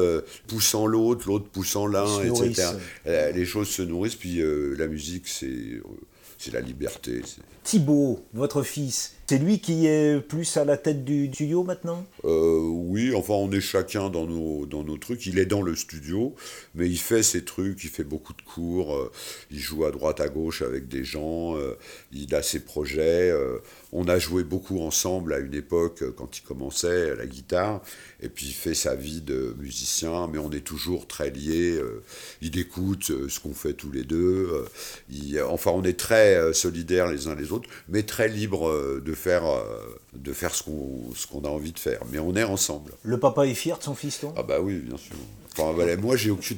poussant 0.47 0.88
l'autre, 0.88 1.28
l'autre 1.28 1.47
poussant 1.49 1.86
l'un, 1.86 2.23
etc. 2.23 2.69
les 3.06 3.45
choses 3.45 3.69
se 3.69 3.84
nourrissent, 3.84 4.15
puis 4.15 4.41
la 4.76 4.88
musique, 4.88 5.28
c'est 5.28 5.80
c'est 6.39 6.52
la 6.52 6.60
liberté. 6.60 7.21
Thibaut, 7.63 8.23
votre 8.34 8.62
fils, 8.63 9.15
c'est 9.34 9.39
lui 9.39 9.58
qui 9.58 9.88
est 9.88 10.22
plus 10.22 10.58
à 10.58 10.63
la 10.63 10.78
tête 10.78 11.04
du 11.04 11.26
studio 11.34 11.63
maintenant? 11.63 12.06
Euh, 12.24 12.60
Oui, 12.69 13.15
enfin 13.15 13.34
on 13.34 13.52
est 13.52 13.62
chacun 13.62 14.12
dans 14.12 14.28
nos, 14.28 14.67
dans 14.67 14.84
nos 14.84 14.98
trucs. 14.98 15.26
Il 15.26 15.39
est 15.39 15.48
dans 15.48 15.63
le 15.63 15.76
studio, 15.76 16.36
mais 16.76 16.88
il 16.88 17.00
fait 17.00 17.24
ses 17.24 17.43
trucs, 17.43 17.84
il 17.84 17.89
fait 17.89 18.04
beaucoup 18.04 18.34
de 18.34 18.43
cours, 18.43 18.96
euh, 18.96 19.12
il 19.50 19.58
joue 19.58 19.86
à 19.86 19.91
droite 19.91 20.19
à 20.19 20.28
gauche 20.28 20.62
avec 20.62 20.88
des 20.88 21.04
gens, 21.04 21.58
euh, 21.58 21.76
il 22.12 22.36
a 22.36 22.43
ses 22.43 22.60
projets. 22.60 23.34
on 23.91 24.08
a 24.08 24.19
joué 24.19 24.43
beaucoup 24.43 24.80
ensemble 24.82 25.34
à 25.34 25.39
une 25.39 25.56
époque 25.56 26.04
quand 26.15 26.38
il 26.38 26.41
commençait 26.41 27.12
à 27.12 27.15
la 27.15 27.26
guitare, 27.26 27.82
et 28.22 28.30
puis 28.30 28.46
il 28.48 28.54
fait 28.54 28.76
sa 28.76 28.93
vie 28.93 29.22
de 29.22 29.56
musicien, 29.60 30.28
mais 30.32 30.38
on 30.38 30.52
est 30.52 30.63
toujours 30.63 31.08
très 31.08 31.32
liés. 31.32 31.80
il 32.43 32.60
écoute 32.60 33.12
ce 33.28 33.39
qu'on 33.39 33.56
fait 33.56 33.74
tous 33.74 33.91
les 33.91 34.04
deux. 34.04 34.65
enfin 35.48 35.72
on 35.74 35.84
est 35.84 35.98
très 35.98 36.54
solidaires 36.54 37.08
les 37.08 37.28
uns 37.28 37.36
les 37.36 37.52
autres, 37.52 37.69
mais 37.89 38.04
très 38.04 38.28
libres 38.28 39.02
de 39.04 39.13
faire, 39.13 39.22
euh, 39.27 39.63
de 40.13 40.33
faire 40.33 40.53
ce 40.53 40.63
qu'on 40.63 41.43
a 41.43 41.49
envie 41.49 41.71
de 41.71 41.79
faire. 41.79 42.01
Mais 42.12 42.19
on 42.19 42.36
est 42.36 42.43
ensemble. 42.43 42.93
Le 43.03 43.19
papa 43.19 43.47
est 43.47 43.53
fier 43.53 43.77
de 43.77 43.83
son 43.83 43.95
fiston 43.95 44.33
Ah 44.38 44.43
bah 44.43 44.59
oui, 44.62 44.79
bien 44.79 44.97
sûr. 44.97 45.15
Enfin, 45.57 45.73
moi, 45.97 46.15
j'ai 46.15 46.31
aucune. 46.31 46.57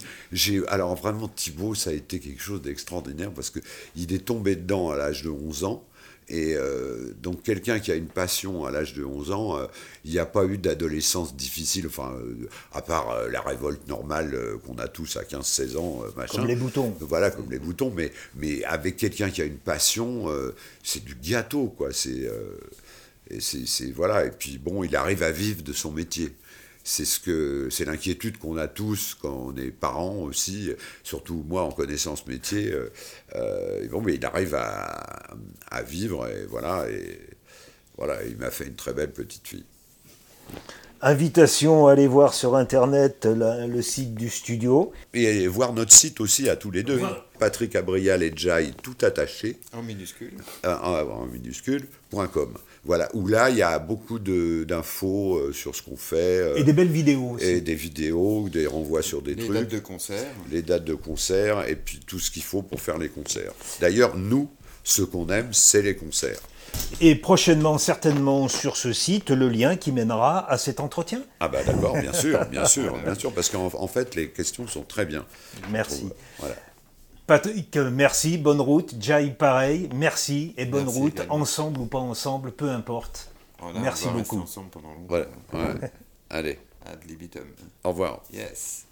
Alors, 0.67 0.95
vraiment, 0.95 1.27
Thibaut, 1.27 1.75
ça 1.75 1.89
a 1.89 1.93
été 1.93 2.19
quelque 2.19 2.41
chose 2.41 2.61
d'extraordinaire 2.61 3.31
parce 3.31 3.49
qu'il 3.49 4.13
est 4.13 4.25
tombé 4.25 4.55
dedans 4.55 4.89
à 4.89 4.95
l'âge 4.95 5.23
de 5.23 5.29
11 5.29 5.65
ans. 5.65 5.83
Et 6.27 6.55
euh, 6.55 7.13
donc 7.21 7.43
quelqu'un 7.43 7.79
qui 7.79 7.91
a 7.91 7.95
une 7.95 8.07
passion 8.07 8.65
à 8.65 8.71
l'âge 8.71 8.93
de 8.95 9.03
11 9.03 9.31
ans, 9.31 9.57
euh, 9.57 9.67
il 10.05 10.11
n'y 10.11 10.17
a 10.17 10.25
pas 10.25 10.45
eu 10.45 10.57
d'adolescence 10.57 11.35
difficile, 11.35 11.85
enfin, 11.87 12.15
euh, 12.19 12.49
à 12.73 12.81
part 12.81 13.29
la 13.29 13.41
révolte 13.41 13.87
normale 13.87 14.35
qu'on 14.65 14.77
a 14.79 14.87
tous 14.87 15.17
à 15.17 15.23
15-16 15.23 15.77
ans, 15.77 16.03
machin. 16.17 16.39
Comme 16.39 16.47
les 16.47 16.55
boutons. 16.55 16.95
Voilà, 16.99 17.29
comme 17.29 17.51
les 17.51 17.59
boutons, 17.59 17.91
mais, 17.95 18.11
mais 18.35 18.63
avec 18.63 18.97
quelqu'un 18.97 19.29
qui 19.29 19.41
a 19.41 19.45
une 19.45 19.57
passion, 19.57 20.25
c'est 20.83 21.03
du 21.03 21.15
gâteau, 21.15 21.67
quoi. 21.67 21.89
C'est, 21.91 22.29
c'est, 23.39 23.91
voilà, 23.91 24.25
et 24.25 24.31
puis 24.31 24.57
bon, 24.57 24.83
il 24.83 24.95
arrive 24.95 25.21
à 25.21 25.31
vivre 25.31 25.61
de 25.61 25.73
son 25.73 25.91
métier 25.91 26.31
c'est 26.87 27.03
ce 27.03 27.19
que 27.19 27.67
c'est 27.71 27.83
l'inquiétude 27.83 28.37
qu'on 28.37 28.57
a 28.57 28.67
tous 28.67 29.17
quand 29.19 29.51
on 29.53 29.57
est 29.57 29.71
parents 29.71 30.19
aussi, 30.19 30.71
surtout 31.03 31.43
moi 31.47 31.63
en 31.63 31.71
connaissant 31.71 32.15
ce 32.15 32.29
métier. 32.29 32.71
Euh, 32.71 32.91
euh, 33.35 33.87
bon, 33.89 34.01
mais 34.01 34.13
il 34.13 34.25
arrive 34.25 34.53
à, 34.53 35.35
à, 35.71 35.81
vivre 35.81 36.27
et 36.27 36.45
voilà 36.45 36.87
et 36.89 37.19
voilà, 37.97 38.23
il 38.23 38.37
m'a 38.37 38.51
fait 38.51 38.67
une 38.67 38.75
très 38.75 38.93
belle 38.93 39.11
petite 39.11 39.47
fille. 39.47 39.65
Invitation 41.01 41.87
à 41.87 41.93
aller 41.93 42.07
voir 42.07 42.33
sur 42.35 42.55
internet 42.55 43.25
le 43.25 43.81
site 43.81 44.13
du 44.13 44.29
studio. 44.29 44.93
Et 45.13 45.47
voir 45.47 45.73
notre 45.73 45.91
site 45.91 46.21
aussi 46.21 46.49
à 46.49 46.55
tous 46.55 46.71
les 46.71 46.83
deux. 46.83 47.01
Patrick 47.39 47.75
Abrial 47.75 48.23
et 48.23 48.31
Jai, 48.35 48.71
tout 48.81 48.95
attaché. 49.01 49.59
En 49.73 49.81
minuscule. 49.81 50.33
Euh, 50.65 50.75
en, 50.75 51.21
en 51.21 51.25
minuscule, 51.25 51.87
.com. 52.11 52.53
Voilà, 52.85 53.09
où 53.15 53.27
là, 53.27 53.49
il 53.49 53.57
y 53.57 53.63
a 53.63 53.79
beaucoup 53.79 54.19
d'infos 54.19 55.37
euh, 55.37 55.51
sur 55.51 55.75
ce 55.75 55.81
qu'on 55.81 55.97
fait. 55.97 56.39
Euh, 56.39 56.55
et 56.55 56.63
des 56.63 56.73
belles 56.73 56.87
vidéos 56.87 57.31
aussi. 57.31 57.45
Et 57.45 57.61
des 57.61 57.73
vidéos, 57.73 58.47
des 58.47 58.67
renvois 58.67 59.01
sur 59.01 59.23
des 59.23 59.35
trucs. 59.35 59.49
Les 59.49 59.61
dates 59.61 59.71
de 59.71 59.79
concert. 59.79 60.25
Les 60.51 60.61
dates 60.61 60.85
de 60.85 60.93
concert, 60.93 61.67
et 61.67 61.75
puis 61.75 61.99
tout 62.05 62.19
ce 62.19 62.29
qu'il 62.29 62.43
faut 62.43 62.61
pour 62.61 62.79
faire 62.79 62.99
les 62.99 63.09
concerts. 63.09 63.53
D'ailleurs, 63.81 64.15
nous, 64.15 64.49
ce 64.83 65.01
qu'on 65.01 65.27
aime, 65.29 65.49
c'est 65.51 65.81
les 65.81 65.95
concerts. 65.95 66.39
Et 67.01 67.15
prochainement, 67.15 67.77
certainement, 67.79 68.47
sur 68.47 68.77
ce 68.77 68.93
site, 68.93 69.31
le 69.31 69.49
lien 69.49 69.77
qui 69.77 69.91
mènera 69.91 70.49
à 70.49 70.57
cet 70.57 70.79
entretien. 70.79 71.23
Ah 71.39 71.47
bah 71.47 71.63
d'accord, 71.63 71.97
bien 71.97 72.13
sûr, 72.13 72.45
bien 72.45 72.65
sûr, 72.67 72.97
bien 73.03 73.15
sûr, 73.15 73.33
parce 73.33 73.49
qu'en 73.49 73.87
fait, 73.87 74.13
les 74.15 74.29
questions 74.29 74.67
sont 74.67 74.83
très 74.83 75.05
bien. 75.05 75.25
Merci. 75.71 76.09
Voilà. 76.39 76.55
Patrick, 77.27 77.75
merci, 77.77 78.37
bonne 78.37 78.61
route. 78.61 78.95
Jai, 78.99 79.31
pareil, 79.31 79.89
merci 79.95 80.53
et 80.57 80.65
bonne 80.65 80.87
route, 80.87 81.21
ensemble 81.29 81.79
ou 81.79 81.85
pas 81.85 81.99
ensemble, 81.99 82.51
peu 82.51 82.69
importe. 82.69 83.31
merci 83.81 84.07
beaucoup. 84.09 84.39
ensemble 84.39 84.69
pendant 84.69 84.89
longtemps. 84.89 85.27
Voilà, 85.51 85.73
ouais. 85.73 85.91
Allez. 86.29 86.59
Ad 86.85 87.03
libitum. 87.07 87.47
Au 87.83 87.89
revoir. 87.89 88.21
Yes. 88.31 88.85